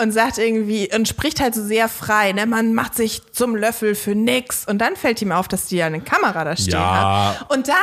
[0.00, 2.46] und sagt irgendwie und spricht halt so sehr frei, ne?
[2.46, 4.66] Man macht sich zum Löffel für nix.
[4.68, 7.36] Und dann fällt ihm auf, dass die ja eine Kamera da stehen Ja.
[7.40, 7.50] hat.
[7.50, 7.74] Und dann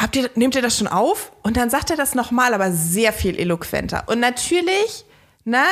[0.00, 1.32] habt ihr, nehmt ihr das schon auf?
[1.42, 4.04] Und dann sagt er das nochmal, aber sehr viel eloquenter.
[4.06, 5.04] Und natürlich,
[5.44, 5.62] ne,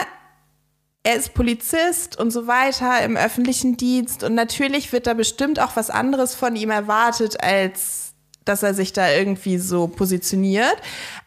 [1.02, 5.74] er ist Polizist und so weiter im öffentlichen Dienst und natürlich wird da bestimmt auch
[5.74, 8.12] was anderes von ihm erwartet, als
[8.44, 10.76] dass er sich da irgendwie so positioniert.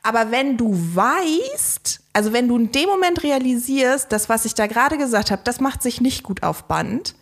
[0.04, 4.68] Aber wenn du weißt, also wenn du in dem Moment realisierst, dass was ich da
[4.68, 7.16] gerade gesagt habe, das macht sich nicht gut auf Band,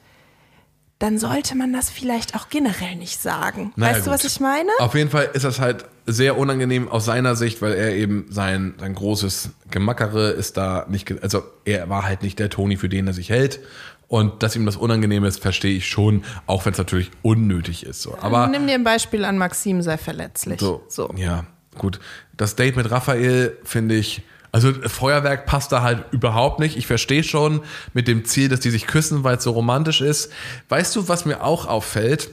[1.00, 3.72] dann sollte man das vielleicht auch generell nicht sagen.
[3.78, 4.20] naja, weißt du, gut.
[4.20, 4.70] was ich meine?
[4.80, 8.74] Auf jeden Fall ist das halt sehr unangenehm aus seiner Sicht, weil er eben sein,
[8.80, 13.08] sein großes Gemackere ist da nicht, also er war halt nicht der Toni, für den
[13.08, 13.62] er sich hält.
[14.10, 18.02] Und dass ihm das unangenehm ist, verstehe ich schon, auch wenn es natürlich unnötig ist.
[18.02, 18.18] So.
[18.20, 20.60] Aber Nimm dir ein Beispiel an Maxim, sei verletzlich.
[20.60, 21.14] So, so.
[21.16, 21.46] Ja,
[21.78, 22.00] gut.
[22.36, 26.76] Das Date mit Raphael finde ich, also Feuerwerk passt da halt überhaupt nicht.
[26.78, 27.62] Ich verstehe schon
[27.94, 30.32] mit dem Ziel, dass die sich küssen, weil es so romantisch ist.
[30.70, 32.30] Weißt du, was mir auch auffällt?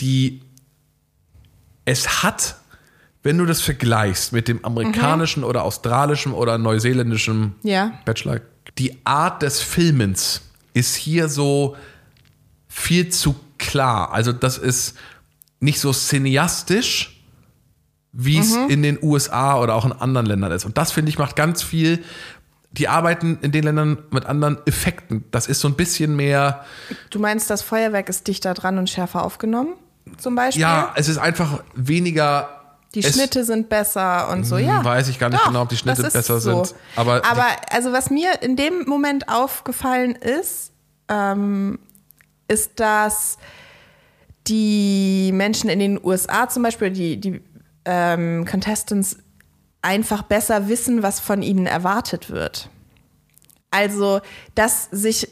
[0.00, 0.40] Die,
[1.84, 2.56] es hat,
[3.22, 7.92] wenn du das vergleichst mit dem amerikanischen oder australischen oder neuseeländischen Ja.
[8.04, 8.40] Bachelor,
[8.78, 10.42] die Art des Filmens
[10.72, 11.76] ist hier so
[12.66, 14.12] viel zu klar.
[14.12, 14.96] Also das ist
[15.60, 17.13] nicht so cineastisch,
[18.16, 20.64] wie es in den USA oder auch in anderen Ländern ist.
[20.64, 22.02] Und das finde ich macht ganz viel.
[22.70, 25.24] Die arbeiten in den Ländern mit anderen Effekten.
[25.30, 26.64] Das ist so ein bisschen mehr,
[27.10, 29.74] Du meinst, das Feuerwerk ist dichter dran und schärfer aufgenommen?
[30.16, 30.62] Zum Beispiel?
[30.62, 32.48] ja, es ist einfach weniger.
[32.94, 34.84] Die es, Schnitte sind besser und so, ja.
[34.84, 36.62] weiß ich gar nicht Doch, genau, ob die Schnitte besser so.
[36.64, 36.76] sind.
[36.94, 40.70] Aber, die- Aber also was mir in dem Moment aufgefallen ist,
[41.08, 41.80] ähm,
[42.46, 43.38] ist, dass
[44.46, 47.40] die Menschen in den USA zum Beispiel, die, die
[47.84, 49.18] ähm, Contestants
[49.82, 52.68] einfach besser wissen, was von ihnen erwartet wird.
[53.70, 54.20] Also,
[54.54, 55.28] dass sich,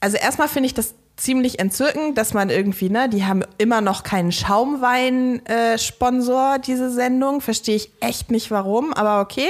[0.00, 4.04] also erstmal finde ich das ziemlich entzückend, dass man irgendwie, ne, die haben immer noch
[4.04, 7.40] keinen Schaumwein-Sponsor, diese Sendung.
[7.40, 9.48] Verstehe ich echt nicht warum, aber okay.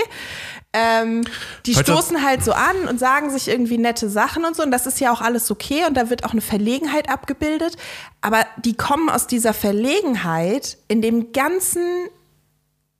[0.72, 1.24] Ähm,
[1.66, 4.62] die Heute- stoßen halt so an und sagen sich irgendwie nette Sachen und so.
[4.62, 7.76] Und das ist ja auch alles okay und da wird auch eine Verlegenheit abgebildet.
[8.20, 11.82] Aber die kommen aus dieser Verlegenheit in dem Ganzen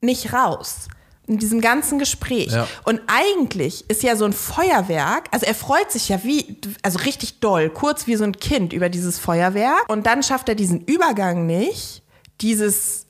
[0.01, 0.89] nicht raus.
[1.27, 2.51] In diesem ganzen Gespräch.
[2.51, 2.67] Ja.
[2.85, 7.39] Und eigentlich ist ja so ein Feuerwerk, also er freut sich ja wie, also richtig
[7.39, 9.89] doll, kurz wie so ein Kind über dieses Feuerwerk.
[9.89, 12.03] Und dann schafft er diesen Übergang nicht,
[12.41, 13.07] dieses,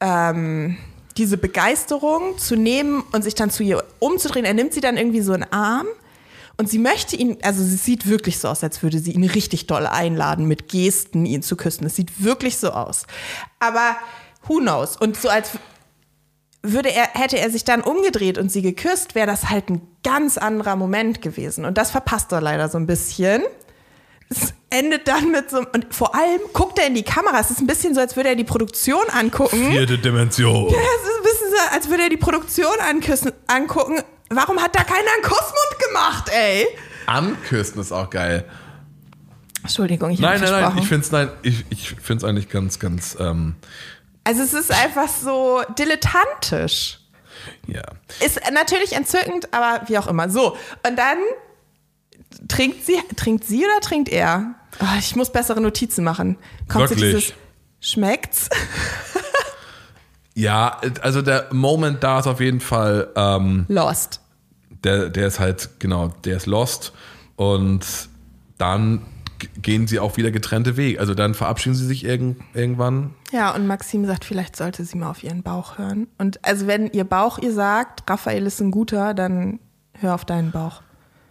[0.00, 0.78] ähm,
[1.16, 4.44] diese Begeisterung zu nehmen und sich dann zu ihr umzudrehen.
[4.44, 5.86] Er nimmt sie dann irgendwie so in den Arm.
[6.56, 9.66] Und sie möchte ihn, also sie sieht wirklich so aus, als würde sie ihn richtig
[9.66, 11.86] doll einladen, mit Gesten ihn zu küssen.
[11.86, 13.06] Es sieht wirklich so aus.
[13.58, 13.96] Aber
[14.46, 14.96] who knows?
[14.96, 15.50] Und so als
[16.64, 20.38] würde er, hätte er sich dann umgedreht und sie geküsst, wäre das halt ein ganz
[20.38, 21.64] anderer Moment gewesen.
[21.64, 23.42] Und das verpasst er leider so ein bisschen.
[24.30, 27.38] Es endet dann mit so, und vor allem guckt er in die Kamera.
[27.38, 29.70] Es ist ein bisschen so, als würde er die Produktion angucken.
[29.70, 30.68] vierte Dimension.
[30.68, 34.00] Es ist ein bisschen so, als würde er die Produktion anküssen, angucken.
[34.30, 36.66] Warum hat da keiner einen Kussmund gemacht, ey?
[37.06, 38.44] Anküssen ist auch geil.
[39.62, 40.82] Entschuldigung, ich Nein, habe nein, nein, versprochen.
[40.82, 43.54] ich finde es nein, ich, ich find's eigentlich ganz, ganz, ähm,
[44.24, 46.98] also es ist einfach so dilettantisch.
[47.66, 47.82] ja.
[48.24, 50.28] Ist natürlich entzückend, aber wie auch immer.
[50.30, 50.56] So,
[50.86, 51.18] und dann
[52.48, 54.54] trinkt sie, trinkt sie oder trinkt er?
[54.80, 56.36] Oh, ich muss bessere Notizen machen.
[56.68, 57.26] Kommt zu Wirklich?
[57.26, 57.34] dieses
[57.80, 58.48] Schmeckt's?
[60.34, 64.20] Ja, also der Moment da ist auf jeden Fall, ähm, Lost.
[64.82, 66.92] der, der ist halt, genau, der ist lost
[67.36, 67.84] und
[68.58, 69.02] dann
[69.60, 71.00] gehen sie auch wieder getrennte Wege.
[71.00, 73.14] Also dann verabschieden sie sich irgend, irgendwann.
[73.32, 76.08] Ja, und Maxim sagt, vielleicht sollte sie mal auf ihren Bauch hören.
[76.18, 79.60] Und also wenn ihr Bauch ihr sagt, Raphael ist ein guter, dann
[79.94, 80.82] hör auf deinen Bauch.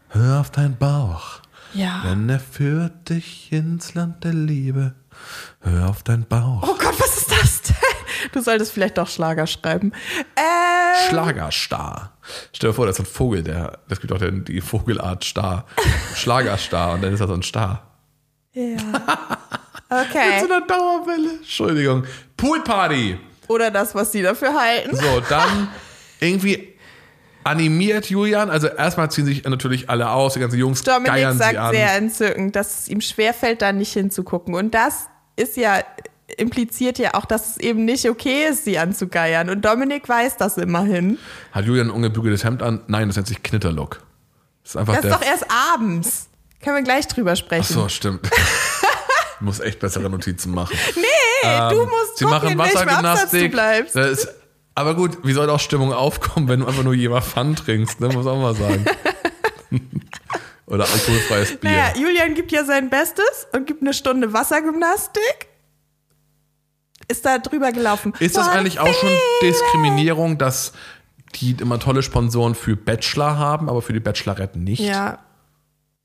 [0.10, 1.42] Hör auf deinen Bauch.
[1.74, 2.04] Ja.
[2.06, 4.94] Denn er führt dich ins Land der Liebe.
[5.62, 6.64] Hör auf deinen Bauch.
[6.64, 7.76] Oh Gott, was ist das denn?
[8.32, 9.92] Du solltest vielleicht doch Schlager schreiben.
[10.36, 12.14] Ähm, Schlagerstar.
[12.54, 15.66] Stell dir vor, das ist ein Vogel, der, das gibt auch den, die Vogelart Star.
[16.16, 17.93] Schlagerstar und dann ist das so ein Star.
[18.54, 18.64] Ja.
[18.64, 18.80] Mit
[19.90, 20.40] Okay.
[20.40, 21.30] so einer Dauerwelle.
[21.38, 22.04] Entschuldigung.
[22.36, 23.20] Poolparty.
[23.48, 24.96] Oder das, was die dafür halten.
[24.96, 25.68] So, dann
[26.20, 26.74] irgendwie
[27.44, 28.50] animiert Julian.
[28.50, 31.72] Also erstmal ziehen sich natürlich alle aus, die ganzen Jungs Dominik geiern sie sagt an.
[31.74, 34.56] sehr entzückend, dass es ihm schwerfällt, da nicht hinzugucken.
[34.56, 35.80] Und das ist ja,
[36.38, 39.50] impliziert ja auch, dass es eben nicht okay ist, sie anzugeiern.
[39.50, 41.20] Und Dominik weiß das immerhin.
[41.52, 42.82] Hat Julian ein ungebügeltes Hemd an?
[42.88, 44.02] Nein, das nennt sich Knitterlook.
[44.64, 46.30] Das ist einfach Das ist doch erst abends.
[46.64, 47.66] Können wir gleich drüber sprechen.
[47.70, 48.30] Ach so, stimmt.
[49.36, 50.78] Ich muss echt bessere Notizen machen.
[50.96, 53.52] Nee, du musst Sie gucken, machen Wassergymnastik.
[53.52, 53.94] bleibst.
[53.94, 54.30] Das ist,
[54.74, 58.08] aber gut, wie soll auch Stimmung aufkommen, wenn du einfach nur jemand Pfann trinkst, ne?
[58.08, 58.86] Muss auch mal sagen.
[60.66, 61.72] Oder alkoholfreies Bier.
[61.72, 65.48] Naja, Julian gibt ja sein Bestes und gibt eine Stunde Wassergymnastik.
[67.10, 68.14] Ist da drüber gelaufen.
[68.20, 69.10] Ist das One eigentlich auch schon.
[69.42, 70.72] Diskriminierung, dass
[71.36, 74.80] die immer tolle Sponsoren für Bachelor haben, aber für die Bachelorette nicht?
[74.80, 75.20] Ja,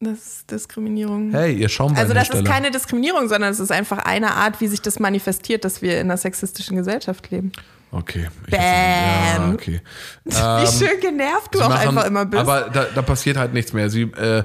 [0.01, 1.33] das ist Diskriminierung.
[1.33, 4.81] Hey, ihr Also das ist keine Diskriminierung, sondern es ist einfach eine Art, wie sich
[4.81, 7.53] das manifestiert, dass wir in einer sexistischen Gesellschaft leben.
[7.91, 8.29] Okay.
[8.47, 8.61] Ich Bam.
[8.61, 9.81] Ja, okay.
[10.25, 12.43] Wie schön genervt du auch machen- einfach immer bist.
[12.43, 13.89] Aber da, da passiert halt nichts mehr.
[13.89, 14.45] Sie äh,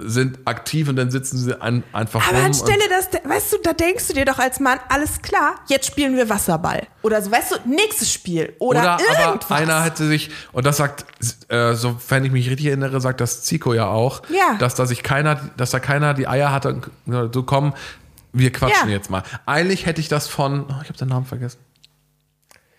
[0.00, 2.46] sind aktiv und dann sitzen sie an, einfach Aber rum.
[2.46, 6.16] anstelle, dass, weißt du, da denkst du dir doch als Mann, alles klar, jetzt spielen
[6.16, 6.86] wir Wasserball.
[7.02, 8.54] Oder so, weißt du, nächstes Spiel.
[8.58, 9.46] Oder, oder irgendwas.
[9.50, 11.04] aber einer hätte sich, und das sagt,
[11.50, 14.54] äh, sofern ich mich richtig erinnere, sagt das Zico ja auch, Ja.
[14.58, 16.80] dass da sich keiner, dass da keiner die Eier hatte,
[17.32, 17.74] so komm,
[18.32, 18.94] wir quatschen Ja.
[18.96, 19.22] jetzt mal.
[19.46, 21.58] Eigentlich hätte ich das von, oh, ich habe den Namen vergessen.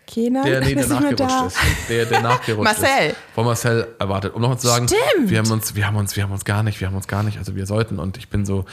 [0.10, 1.46] Kenan Der, nee, der nachgerutscht da.
[1.48, 1.58] ist.
[1.90, 3.10] Der, der nachgerutscht Marcel.
[3.12, 3.16] ist.
[3.36, 4.34] Von Marcel erwartet.
[4.34, 5.30] Um noch mal zu sagen, Stimmt.
[5.30, 7.22] wir haben uns, wir haben uns, wir haben uns gar nicht, wir haben uns gar
[7.24, 8.66] nicht, also wir sollten und ich bin so,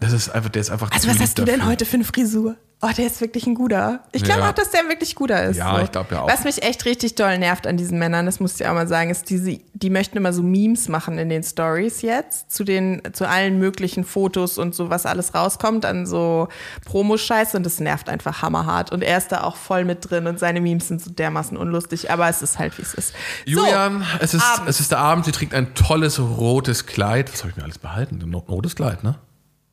[0.00, 1.72] das ist einfach, der ist einfach Also was hast du denn dafür.
[1.72, 2.56] heute für eine Frisur?
[2.80, 4.04] Oh, der ist wirklich ein guter.
[4.12, 4.50] Ich glaube Ja.
[4.50, 5.56] auch, dass der ein wirklich guter ist.
[5.56, 5.82] Ja, so.
[5.82, 6.28] ich glaub ja auch.
[6.30, 9.10] Was mich echt richtig doll nervt an diesen Männern, das muss ich auch mal sagen,
[9.10, 13.28] ist diese, die möchten immer so Memes machen in den Stories jetzt zu den, zu
[13.28, 16.46] allen möglichen Fotos und so, was alles rauskommt an so
[16.84, 18.92] Promoscheiß und das nervt einfach hammerhart.
[18.92, 22.12] Und er ist da auch voll mit drin und seine Memes sind so dermaßen unlustig,
[22.12, 23.12] aber es ist halt, wie es ist.
[23.44, 24.68] Julian, es, ist, Abend.
[24.68, 27.32] es ist der Abend, sie trägt ein tolles rotes Kleid.
[27.32, 28.20] Was habe ich mir alles behalten?
[28.22, 29.16] Ein rotes Kleid, ne?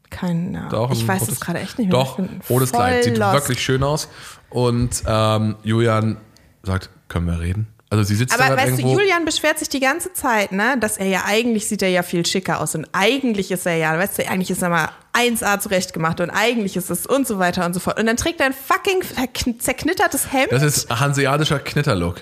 [0.10, 0.70] Kein, ja.
[0.70, 2.00] Doch, ich weiß es gerade echt nicht mehr.
[2.00, 3.04] Doch, rotes Kleid.
[3.04, 3.34] Sieht lost.
[3.34, 4.08] wirklich schön aus.
[4.50, 6.18] Und ähm, Julian
[6.64, 7.68] sagt, können wir reden?
[7.90, 8.96] Also sie sitzt da Aber gerade weißt irgendwo.
[8.98, 12.02] du, Julian beschwert sich die ganze Zeit, ne, dass er ja eigentlich sieht er ja
[12.04, 15.60] viel schicker aus und eigentlich ist er ja, weißt du, eigentlich ist er mal 1A
[15.60, 18.00] zurechtgemacht und eigentlich ist es und so weiter und so fort.
[18.00, 20.52] Und dann trägt er ein fucking zerknittertes Hemd.
[20.52, 22.22] das ist hanseatischer Knitterlook.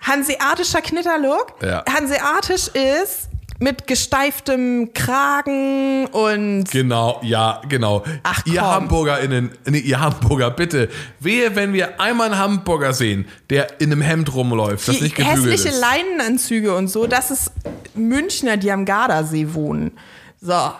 [0.00, 1.54] Hanseatischer Knitterlook.
[1.62, 1.84] Ja.
[1.88, 3.28] Hanseatisch ist
[3.58, 8.04] mit gesteiftem Kragen und Genau, ja, genau.
[8.22, 8.70] Ach, ihr komm.
[8.70, 10.88] HamburgerInnen, nee, ihr Hamburger, bitte.
[11.20, 15.16] Wehe, wenn wir einmal einen Hamburger sehen, der in einem Hemd rumläuft, das die nicht
[15.16, 15.80] gebügelt hässliche ist.
[15.80, 17.52] Leinenanzüge und so, das ist
[17.94, 19.92] Münchner, die am Gardasee wohnen.
[20.40, 20.72] So.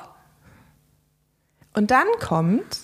[1.75, 2.79] Und dann kommt,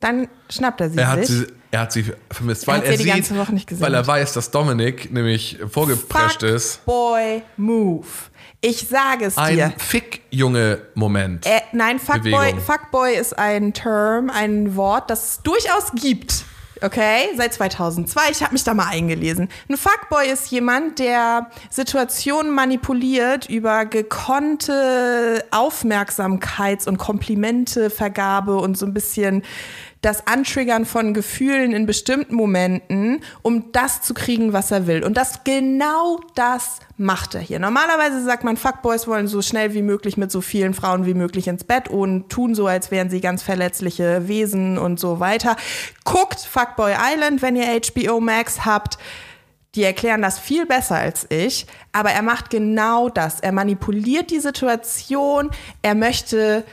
[0.00, 1.36] dann schnappt er sie Er hat, sich.
[1.38, 3.84] sie, er hat sie vermisst, weil hat sie er die sieht, ganze Woche nicht gesehen.
[3.84, 6.84] weil er weiß, dass Dominik nämlich vorgeprescht ist.
[6.84, 8.06] Boy Move.
[8.66, 9.66] Ich sage es dir.
[9.66, 11.46] Ein Fick-Junge-Moment.
[11.46, 12.52] Äh, nein, Fuckboy.
[12.58, 16.44] Fuckboy ist ein Term, ein Wort, das es durchaus gibt.
[16.86, 18.30] Okay, seit 2002.
[18.30, 19.48] Ich habe mich da mal eingelesen.
[19.68, 28.94] Ein Fuckboy ist jemand, der Situationen manipuliert über gekonnte Aufmerksamkeits- und Komplimentevergabe und so ein
[28.94, 29.42] bisschen
[30.06, 35.02] das Antriggern von Gefühlen in bestimmten Momenten, um das zu kriegen, was er will.
[35.02, 37.58] Und das genau das macht er hier.
[37.58, 41.48] Normalerweise sagt man, Fuckboys wollen so schnell wie möglich mit so vielen Frauen wie möglich
[41.48, 45.56] ins Bett und tun so, als wären sie ganz verletzliche Wesen und so weiter.
[46.04, 46.40] Guckt
[46.76, 48.98] Fuckboy Island, wenn ihr HBO Max habt.
[49.74, 53.40] Die erklären das viel besser als ich, aber er macht genau das.
[53.40, 55.50] Er manipuliert die Situation,
[55.82, 56.64] er möchte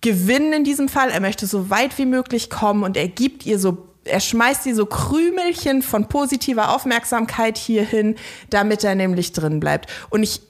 [0.00, 1.10] gewinnen in diesem Fall.
[1.10, 4.74] Er möchte so weit wie möglich kommen und er gibt ihr so, er schmeißt ihr
[4.74, 8.16] so Krümelchen von positiver Aufmerksamkeit hier hin,
[8.48, 9.90] damit er nämlich drin bleibt.
[10.08, 10.40] Und ich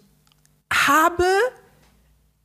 [0.73, 1.25] habe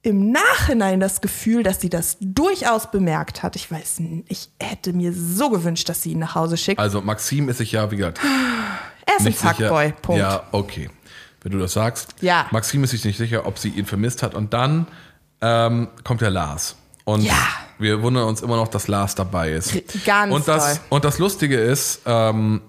[0.01, 3.55] im Nachhinein das Gefühl, dass sie das durchaus bemerkt hat.
[3.55, 6.79] Ich weiß, n- ich hätte mir so gewünscht, dass sie ihn nach Hause schickt.
[6.79, 8.19] Also Maxim ist sich ja, wie gesagt,
[9.05, 9.39] Er ist ein nicht.
[9.39, 10.21] Fuckboy, Punkt.
[10.21, 10.89] Ja, okay.
[11.41, 12.15] Wenn du das sagst.
[12.21, 12.47] Ja.
[12.51, 14.35] Maxim ist sich nicht sicher, ob sie ihn vermisst hat.
[14.35, 14.87] Und dann
[15.41, 16.75] ähm, kommt der Lars.
[17.05, 17.33] Und Ja.
[17.77, 19.73] wir wundern uns immer noch, dass Lars dabei ist.
[20.05, 20.83] Ganz und das, doll.
[20.89, 22.61] Und das Lustige ist, ähm,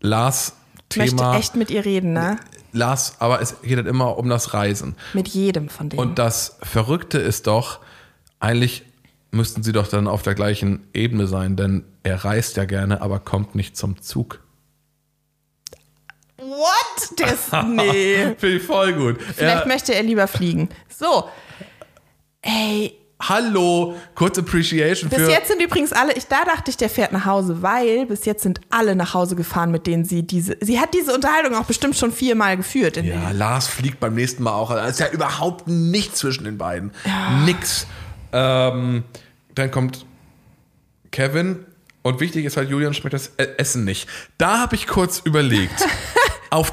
[0.00, 0.52] Lars
[0.92, 1.36] Ich möchte Thema.
[1.36, 2.38] echt mit ihr reden, ne?
[2.76, 4.96] Lars, aber es geht halt immer um das Reisen.
[5.14, 6.00] Mit jedem von denen.
[6.00, 7.80] Und das Verrückte ist doch,
[8.38, 8.84] eigentlich
[9.30, 13.18] müssten sie doch dann auf der gleichen Ebene sein, denn er reist ja gerne, aber
[13.18, 14.40] kommt nicht zum Zug.
[16.38, 17.10] What?
[17.16, 18.34] Das, nee.
[18.38, 19.20] Finde ich voll gut.
[19.20, 20.68] Vielleicht Er, möchte er lieber fliegen.
[20.88, 21.28] So.
[22.42, 25.30] Ey, hallo, kurz Appreciation bis für.
[25.30, 28.42] jetzt sind übrigens alle, ich, da dachte ich, der fährt nach Hause, weil bis jetzt
[28.42, 31.96] sind alle nach Hause gefahren, mit denen sie diese, sie hat diese Unterhaltung auch bestimmt
[31.96, 32.96] schon viermal geführt.
[32.98, 34.70] Ja, Lars fliegt beim nächsten Mal auch.
[34.70, 36.92] Da ist ja überhaupt nichts zwischen den beiden.
[37.44, 37.86] Nix.
[38.32, 39.04] Ähm,
[39.54, 40.04] dann kommt
[41.10, 41.64] Kevin.
[42.02, 44.08] Und wichtig ist halt, Julian schmeckt das E- Essen nicht.
[44.38, 45.84] Da habe ich kurz überlegt.
[46.50, 46.72] auf,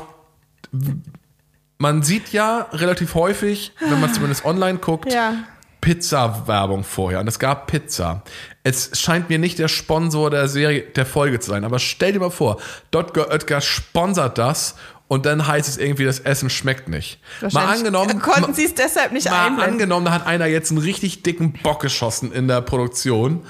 [1.78, 5.36] man sieht ja relativ häufig, wenn man zumindest online guckt, Ja.
[5.84, 7.20] Pizza-Werbung vorher.
[7.20, 8.24] Und es gab Pizza.
[8.64, 11.66] Es scheint mir nicht der Sponsor der Serie, der Folge zu sein.
[11.66, 12.62] Aber stell dir mal vor,
[12.92, 14.76] Dotger Oetker sponsert das
[15.10, 17.20] und dann heißt es irgendwie, das Essen schmeckt nicht.
[17.52, 19.74] Mal angenommen, Konnten sie es deshalb nicht mal einblenden.
[19.74, 23.44] angenommen, da hat einer jetzt einen richtig dicken Bock geschossen in der Produktion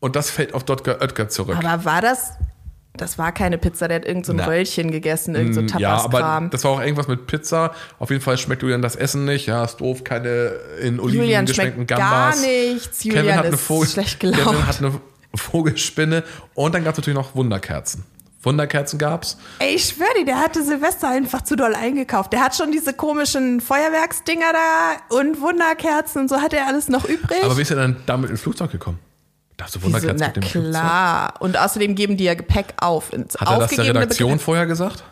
[0.00, 1.56] und das fällt auf Dotger Oetker zurück.
[1.56, 2.32] Aber war das,
[2.94, 4.46] das war keine Pizza, der hat irgend so ein Na.
[4.46, 6.50] Röllchen gegessen, irgend so ja, aber Tapas-Kram.
[6.50, 7.72] das war auch irgendwas mit Pizza.
[7.98, 9.46] Auf jeden Fall schmeckt Julian das Essen nicht.
[9.46, 12.42] Ja, ist doof, keine in Oliven Julian geschmeckten schmeckt Gambas.
[12.42, 13.04] gar nichts.
[13.04, 14.44] Julian Kevin hat eine ist Vogel, schlecht gelaunt.
[14.44, 15.00] Kevin hat eine
[15.34, 16.24] Vogelspinne
[16.54, 18.04] und dann gab es natürlich noch Wunderkerzen.
[18.42, 19.36] Wunderkerzen gab's.
[19.58, 22.32] Ey, ich schwöre dir, der hatte Silvester einfach zu doll eingekauft.
[22.32, 27.04] Der hat schon diese komischen Feuerwerksdinger da und Wunderkerzen und so hat er alles noch
[27.04, 27.44] übrig.
[27.44, 28.98] Aber wie ist er dann damit ins Flugzeug gekommen?
[29.82, 30.70] Wunderkerzen Na mit dem Flugzeug?
[30.70, 31.34] klar.
[31.40, 33.12] Und außerdem geben die ja Gepäck auf.
[33.12, 35.04] Ins Hat er das der Redaktion Gepäck- vorher gesagt?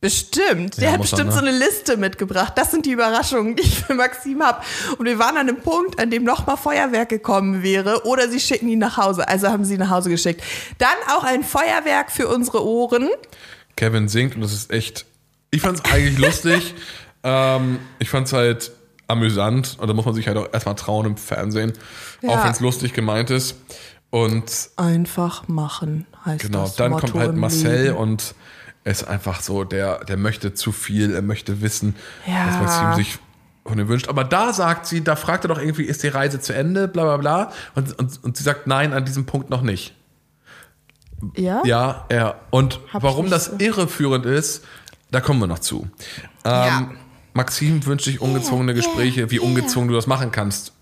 [0.00, 0.76] Bestimmt.
[0.76, 1.32] Der Ja, hat muss er, bestimmt ne?
[1.32, 2.52] so eine Liste mitgebracht.
[2.56, 4.60] Das sind die Überraschungen, die ich für Maxim habe.
[4.98, 8.68] Und wir waren an einem Punkt, an dem nochmal Feuerwerk gekommen wäre oder sie schicken
[8.68, 9.26] ihn nach Hause.
[9.26, 10.42] Also haben sie ihn nach Hause geschickt.
[10.78, 13.08] Dann auch ein Feuerwerk für unsere Ohren.
[13.74, 15.06] Kevin singt und das ist echt.
[15.50, 16.74] Ich fand's eigentlich lustig.
[17.28, 18.70] Ähm, ich fand's halt
[19.08, 21.72] amüsant und da muss man sich halt auch erstmal trauen im Fernsehen.
[22.22, 22.30] Ja.
[22.30, 23.56] Auch wenn's lustig gemeint ist.
[24.10, 26.76] Und Einfach machen heißt Genau, das.
[26.76, 27.96] dann Motto kommt halt Marcel Leben.
[27.96, 28.34] und
[28.84, 31.96] er ist einfach so, der, der möchte zu viel, er möchte wissen,
[32.26, 32.46] Ja.
[32.46, 33.18] was Maxim sich
[33.66, 34.08] von ihm wünscht.
[34.08, 37.02] Aber da sagt sie, da fragt er doch irgendwie, ist die Reise zu Ende, bla
[37.02, 37.52] bla bla.
[37.74, 39.92] Und, und, und sie sagt, nein, an diesem Punkt noch nicht.
[41.34, 41.62] Ja?
[41.64, 42.36] Ja, er.
[42.50, 44.64] Und Hab warum das irreführend ist,
[45.10, 45.88] da kommen wir noch zu.
[46.44, 46.90] Ähm, Ja.
[47.36, 50.72] Maxim wünscht sich ungezwungene Gespräche, wie ungezwungen du das machen kannst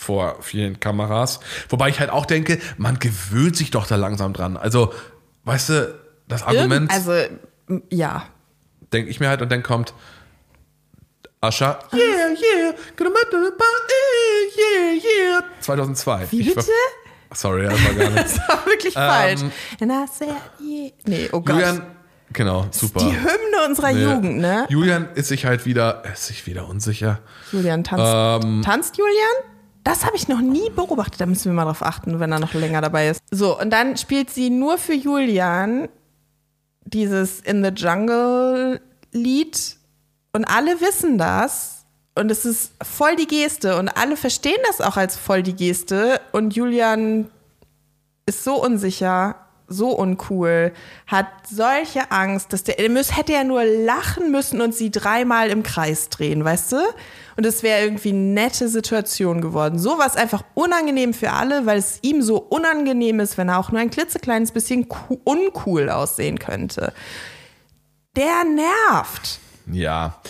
[0.00, 1.40] vor vielen Kameras.
[1.68, 4.56] Wobei ich halt auch denke, man gewöhnt sich doch da langsam dran.
[4.56, 4.92] Also,
[5.44, 5.94] weißt du,
[6.28, 7.12] das Argument, Also,
[7.90, 8.26] ja.
[8.92, 9.92] denke ich mir halt, und dann kommt
[11.40, 12.74] Ascha, yeah, yeah,
[14.58, 15.44] yeah, yeah.
[15.60, 16.28] 2002.
[16.30, 16.64] Wie bitte?
[17.34, 18.16] Sorry, das war gar nicht.
[18.24, 19.40] Das war wirklich falsch.
[19.80, 20.28] And I said,
[20.60, 20.90] yeah.
[21.04, 21.56] Nee, oh Gott.
[21.56, 21.93] Ähm, Julian,
[22.34, 23.00] genau, super.
[23.00, 24.02] Die Hymne unserer Nee.
[24.04, 24.66] Jugend, ne?
[24.68, 27.20] Julian ist sich halt wieder, er ist sich wieder unsicher.
[27.52, 28.44] Julian tanzt.
[28.46, 29.50] Ähm, tanzt Julian?
[29.84, 31.20] Das habe ich noch nie beobachtet.
[31.20, 33.20] Da müssen wir mal drauf achten, wenn er noch länger dabei ist.
[33.30, 35.88] So, und dann spielt sie nur für Julian
[36.84, 38.80] dieses In the Jungle
[39.12, 39.76] Lied.
[40.32, 41.84] Und alle wissen das.
[42.16, 43.78] Und es ist voll die Geste.
[43.78, 46.20] Und alle verstehen das auch als voll die Geste.
[46.32, 47.28] Und Julian
[48.26, 49.36] ist so unsicher,
[49.74, 50.72] so uncool,
[51.06, 55.62] hat solche Angst, dass der, der hätte ja nur lachen müssen und sie dreimal im
[55.62, 56.76] Kreis drehen, weißt du?
[57.36, 59.78] Und es wäre irgendwie eine nette Situation geworden.
[59.78, 63.58] So war es einfach unangenehm für alle, weil es ihm so unangenehm ist, wenn er
[63.58, 64.86] auch nur ein klitzekleines bisschen
[65.24, 66.92] uncool aussehen könnte.
[68.16, 69.40] Der nervt.
[69.70, 70.20] ja.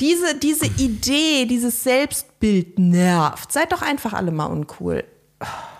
[0.00, 3.52] Diese, diese Idee, dieses Selbstbild nervt.
[3.52, 5.04] Seid doch einfach alle mal uncool.
[5.40, 5.73] ja.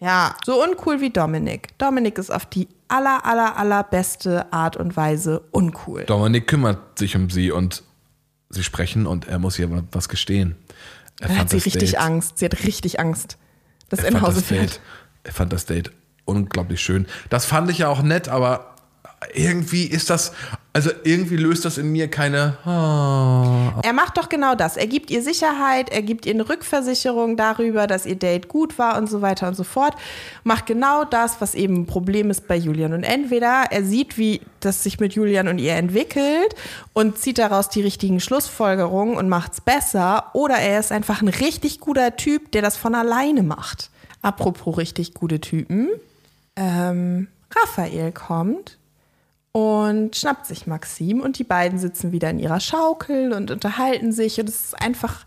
[0.00, 1.76] Ja, so uncool wie Dominik.
[1.78, 6.04] Dominik ist auf die aller, aller, allerbeste Art und Weise uncool.
[6.04, 7.82] Dominik kümmert sich um sie und
[8.48, 10.56] sie sprechen und er muss ihr was gestehen.
[11.20, 12.38] Er Dann hat sie das richtig Date- Angst.
[12.38, 13.36] Sie hat richtig Angst,
[13.90, 14.80] dass er fand, Hause das fährt.
[15.22, 15.92] Er fand das Date
[16.24, 17.06] unglaublich schön.
[17.28, 18.74] Das fand ich ja auch nett, aber
[19.34, 20.32] irgendwie ist das,
[20.72, 22.56] also irgendwie löst das in mir keine.
[22.64, 23.80] Ah.
[23.82, 24.76] Er macht doch genau das.
[24.76, 28.96] Er gibt ihr Sicherheit, er gibt ihr eine Rückversicherung darüber, dass ihr Date gut war
[28.96, 29.94] und so weiter und so fort.
[30.44, 32.92] Macht genau das, was eben ein Problem ist bei Julian.
[32.92, 36.54] Und entweder er sieht, wie das sich mit Julian und ihr entwickelt
[36.92, 41.80] und zieht daraus die richtigen Schlussfolgerungen und macht's besser, oder er ist einfach ein richtig
[41.80, 43.90] guter Typ, der das von alleine macht.
[44.22, 45.88] Apropos richtig gute Typen.
[46.54, 48.76] Ähm, Raphael kommt
[49.52, 54.38] und schnappt sich Maxim und die beiden sitzen wieder in ihrer Schaukel und unterhalten sich
[54.38, 55.26] und es ist einfach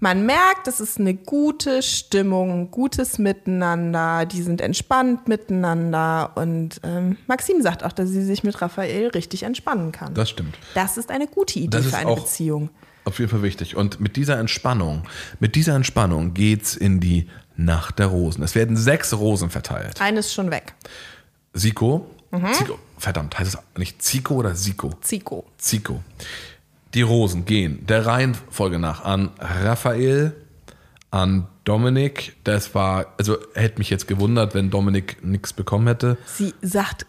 [0.00, 4.26] Man merkt, es ist eine gute Stimmung, gutes Miteinander.
[4.26, 6.32] Die sind entspannt miteinander.
[6.34, 10.12] Und ähm, Maxim sagt auch, dass sie sich mit Raphael richtig entspannen kann.
[10.12, 10.56] Das stimmt.
[10.74, 12.68] Das ist eine gute Idee für eine Beziehung.
[13.04, 13.76] Auf jeden Fall wichtig.
[13.76, 15.04] Und mit dieser Entspannung,
[15.40, 18.42] mit dieser Entspannung geht's in die Nacht der Rosen.
[18.42, 20.00] Es werden sechs Rosen verteilt.
[20.00, 20.74] Eines ist schon weg.
[21.54, 22.06] Siko,
[22.38, 22.52] Mhm.
[22.52, 24.90] Zico, verdammt, heißt es nicht Zico oder Siko?
[25.00, 25.44] Zico.
[25.58, 26.02] Zico.
[26.94, 30.34] Die Rosen gehen der Reihenfolge nach an Raphael,
[31.10, 32.36] an Dominik.
[32.44, 36.18] Das war, also hätte mich jetzt gewundert, wenn Dominik nichts bekommen hätte.
[36.26, 37.06] Sie sagt,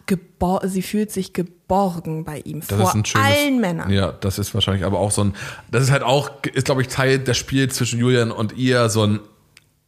[0.64, 2.60] sie fühlt sich geborgen bei ihm.
[2.60, 3.90] Das vor ist ein schönes, allen Männern.
[3.90, 5.34] Ja, das ist wahrscheinlich aber auch so ein,
[5.70, 9.04] das ist halt auch, ist glaube ich Teil des Spiels zwischen Julian und ihr, so
[9.04, 9.20] ein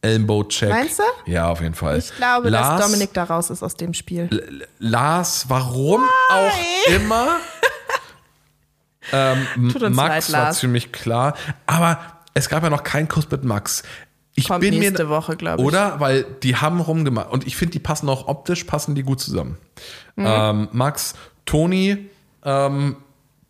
[0.01, 0.69] Elbow-Check.
[0.69, 1.03] Meinst du?
[1.31, 1.97] Ja, auf jeden Fall.
[1.97, 4.67] Ich glaube, Lars, dass Dominik da raus ist aus dem Spiel.
[4.79, 7.37] Lars, warum auch immer.
[9.11, 10.59] ähm, Tut uns Max leid, war Lars.
[10.59, 11.35] ziemlich klar.
[11.65, 11.99] Aber
[12.33, 13.83] es gab ja noch keinen Kuss mit Max.
[14.35, 15.67] Ich Kommt bin nächste mir, Woche, glaube ich.
[15.67, 15.99] Oder?
[15.99, 17.29] Weil die haben rumgemacht.
[17.31, 19.57] Und ich finde, die passen auch optisch, passen die gut zusammen.
[20.15, 20.25] Mhm.
[20.25, 22.09] Ähm, Max, Toni,
[22.45, 22.95] ähm,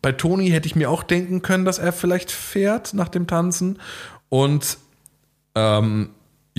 [0.02, 3.78] bei Toni hätte ich mir auch denken können, dass er vielleicht fährt nach dem Tanzen.
[4.28, 4.78] Und
[5.54, 6.10] ähm,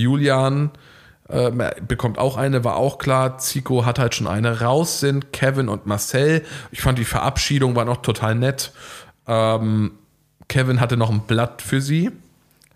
[0.02, 0.70] Julian
[1.28, 1.50] äh,
[1.86, 3.38] bekommt auch eine, war auch klar.
[3.38, 4.60] Zico hat halt schon eine.
[4.60, 6.44] Raus sind Kevin und Marcel.
[6.70, 8.72] Ich fand die Verabschiedung war noch total nett.
[9.26, 9.92] Ähm,
[10.48, 12.10] Kevin hatte noch ein Blatt für sie.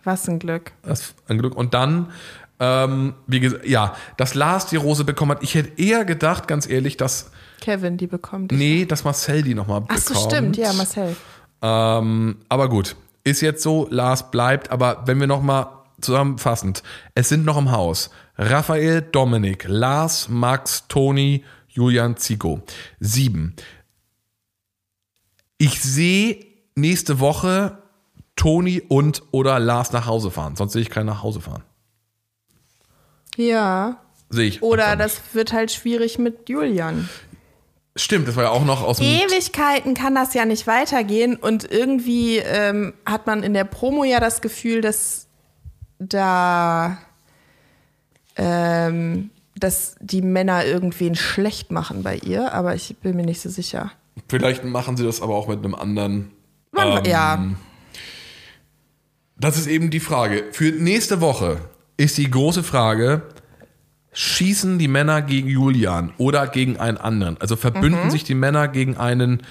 [0.05, 0.72] Was ein Glück.
[0.83, 1.55] Das ein Glück.
[1.57, 2.12] Und dann,
[2.61, 5.43] ähm, wie gesagt, ja, dass Lars die Rose bekommen hat.
[5.43, 8.53] Ich hätte eher gedacht, ganz ehrlich, dass, Kevin, die bekommt.
[8.53, 10.18] nee, dass Marcel die nochmal Ach bekommt.
[10.18, 10.57] so, stimmt.
[10.57, 11.16] Ja, Marcel.
[11.61, 14.70] Ähm, aber gut, ist jetzt so, Lars bleibt.
[14.70, 15.66] Aber wenn wir nochmal
[16.01, 16.82] zusammenfassend,
[17.14, 22.61] es sind noch im Haus Raphael, Dominik, Lars, Max, Toni, Julian, Zico.
[23.01, 23.55] Sieben.
[25.59, 26.44] Ich sehe
[26.74, 27.78] nächste Woche
[28.36, 30.57] Toni und oder Lars nach Hause fahren.
[30.57, 31.62] Sonst sehe ich keinen nach Hause fahren.
[33.36, 34.03] Ja.
[34.28, 34.62] Sehe ich.
[34.62, 37.09] Oder das wird halt schwierig mit Julian.
[37.99, 39.07] Stimmt, das war ja auch noch aus dem.
[39.07, 44.20] Ewigkeiten kann das ja nicht weitergehen und irgendwie ähm, hat man in der Promo ja
[44.20, 45.26] das Gefühl, dass
[45.99, 46.99] da
[48.36, 53.49] ähm, dass die Männer irgendwen schlecht machen bei ihr, aber ich bin mir nicht so
[53.49, 53.90] sicher.
[54.28, 56.30] Vielleicht machen sie das aber auch mit einem anderen.
[56.72, 57.44] Man, Ähm, ja,
[59.38, 60.44] Das ist eben die Frage.
[60.53, 61.59] Für nächste Woche
[61.97, 63.22] ist die große Frage,
[64.12, 67.38] schießen die Männer gegen Julian oder gegen einen anderen?
[67.40, 69.42] Also verbünden sich die Männer gegen einen,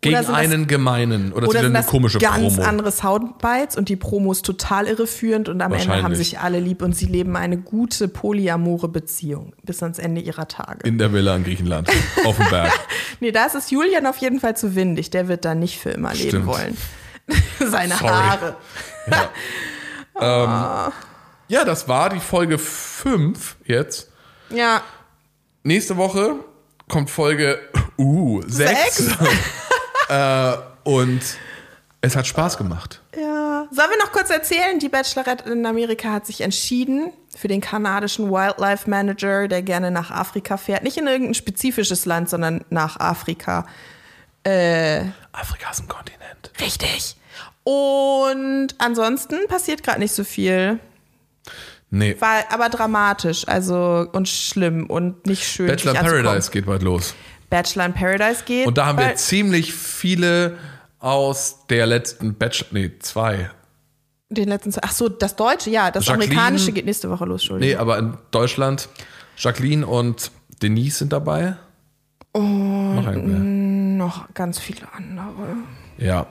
[0.00, 2.68] gegen sind das- einen gemeinen oder, oder sind eine das komische ganz Promo?
[2.68, 6.82] andere Soundbites und die Promo ist total irreführend und am Ende haben sich alle lieb
[6.82, 10.86] und sie leben eine gute polyamore Beziehung bis ans Ende ihrer Tage.
[10.86, 11.90] In der Villa in Griechenland,
[12.24, 12.72] auf dem Berg.
[13.20, 15.10] Nee, da ist es Julian auf jeden Fall zu windig.
[15.10, 16.46] Der wird da nicht für immer leben Stimmt.
[16.46, 16.76] wollen.
[17.58, 18.12] Seine Sorry.
[18.12, 18.56] Haare.
[20.20, 20.92] ähm,
[21.48, 24.10] ja, das war die Folge 5 jetzt.
[24.50, 24.82] Ja,
[25.64, 26.36] Nächste Woche
[26.88, 27.58] kommt Folge
[27.98, 28.96] uh, 6.
[28.96, 29.10] Sechs?
[30.08, 31.20] Äh, und
[32.00, 33.00] es hat Spaß gemacht.
[33.14, 33.66] ja.
[33.70, 34.78] Sollen wir noch kurz erzählen?
[34.78, 40.10] Die Bachelorette in Amerika hat sich entschieden für den kanadischen Wildlife Manager, der gerne nach
[40.10, 40.84] Afrika fährt.
[40.84, 43.66] Nicht in irgendein spezifisches Land, sondern nach Afrika.
[44.44, 46.50] Afrika ist ein Kontinent.
[46.60, 47.16] Richtig.
[47.64, 50.78] Und ansonsten passiert gerade nicht so viel.
[51.90, 52.16] Nee.
[52.18, 55.66] War aber dramatisch, also und schlimm und nicht schön.
[55.66, 55.94] Bachelor.
[55.94, 57.14] Paradise geht bald los.
[57.50, 58.66] Bachelor in Paradise geht.
[58.66, 60.58] Und da haben wir ziemlich viele
[60.98, 63.50] aus der letzten Bachelor, nee, zwei.
[64.30, 64.72] den letzten.
[64.82, 67.74] Ach so, das Deutsche, ja, das Jacqueline- amerikanische geht nächste Woche los, Entschuldigung.
[67.74, 68.88] Nee, aber in Deutschland,
[69.38, 70.30] Jacqueline und
[70.60, 71.56] Denise sind dabei.
[72.34, 73.38] Oh, Noch.
[73.98, 75.56] Noch ganz viele andere.
[75.96, 76.26] Ja,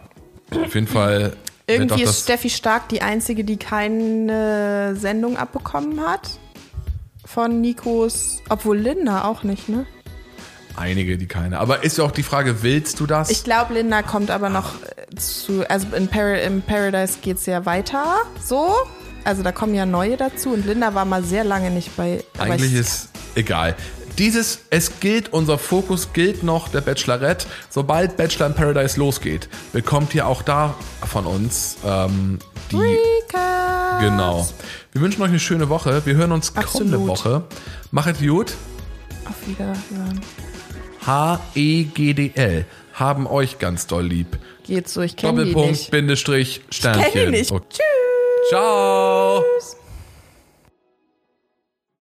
[0.51, 1.35] auf jeden Fall.
[1.65, 6.39] Irgendwie ist Steffi Stark die einzige, die keine Sendung abbekommen hat.
[7.25, 9.85] Von Nikos, obwohl Linda auch nicht, ne?
[10.77, 11.59] Einige, die keine.
[11.59, 13.29] Aber ist ja auch die Frage, willst du das?
[13.29, 17.45] Ich glaube, Linda kommt aber noch äh, zu, also in, Par in Paradise geht es
[17.45, 18.75] ja weiter, so.
[19.23, 22.23] Also da kommen ja neue dazu und Linda war mal sehr lange nicht bei.
[22.37, 23.75] Eigentlich ich, ist egal.
[24.17, 27.45] Dieses, es gilt, unser Fokus gilt noch der Bachelorette.
[27.69, 30.73] Sobald Bachelor in Paradise losgeht, bekommt ihr auch da
[31.05, 32.39] von uns ähm,
[32.71, 33.99] die Recap.
[33.99, 34.47] Genau.
[34.91, 36.03] Wir wünschen euch eine schöne Woche.
[36.05, 37.07] Wir hören uns kommende Absolut.
[37.07, 37.43] Woche.
[37.91, 38.53] Macht gut.
[39.25, 40.21] Auf Wiederhören.
[41.07, 42.65] H-E-G-D-L.
[42.93, 44.37] Haben euch ganz doll lieb.
[44.63, 45.91] Geht so, ich kenne die Doppelpunkt, nicht.
[45.91, 47.11] Bindestrich, Sternchen.
[47.13, 47.51] Kenn die nicht.
[47.51, 47.65] Okay.
[47.69, 48.49] Tschüss.
[48.49, 49.43] Ciao.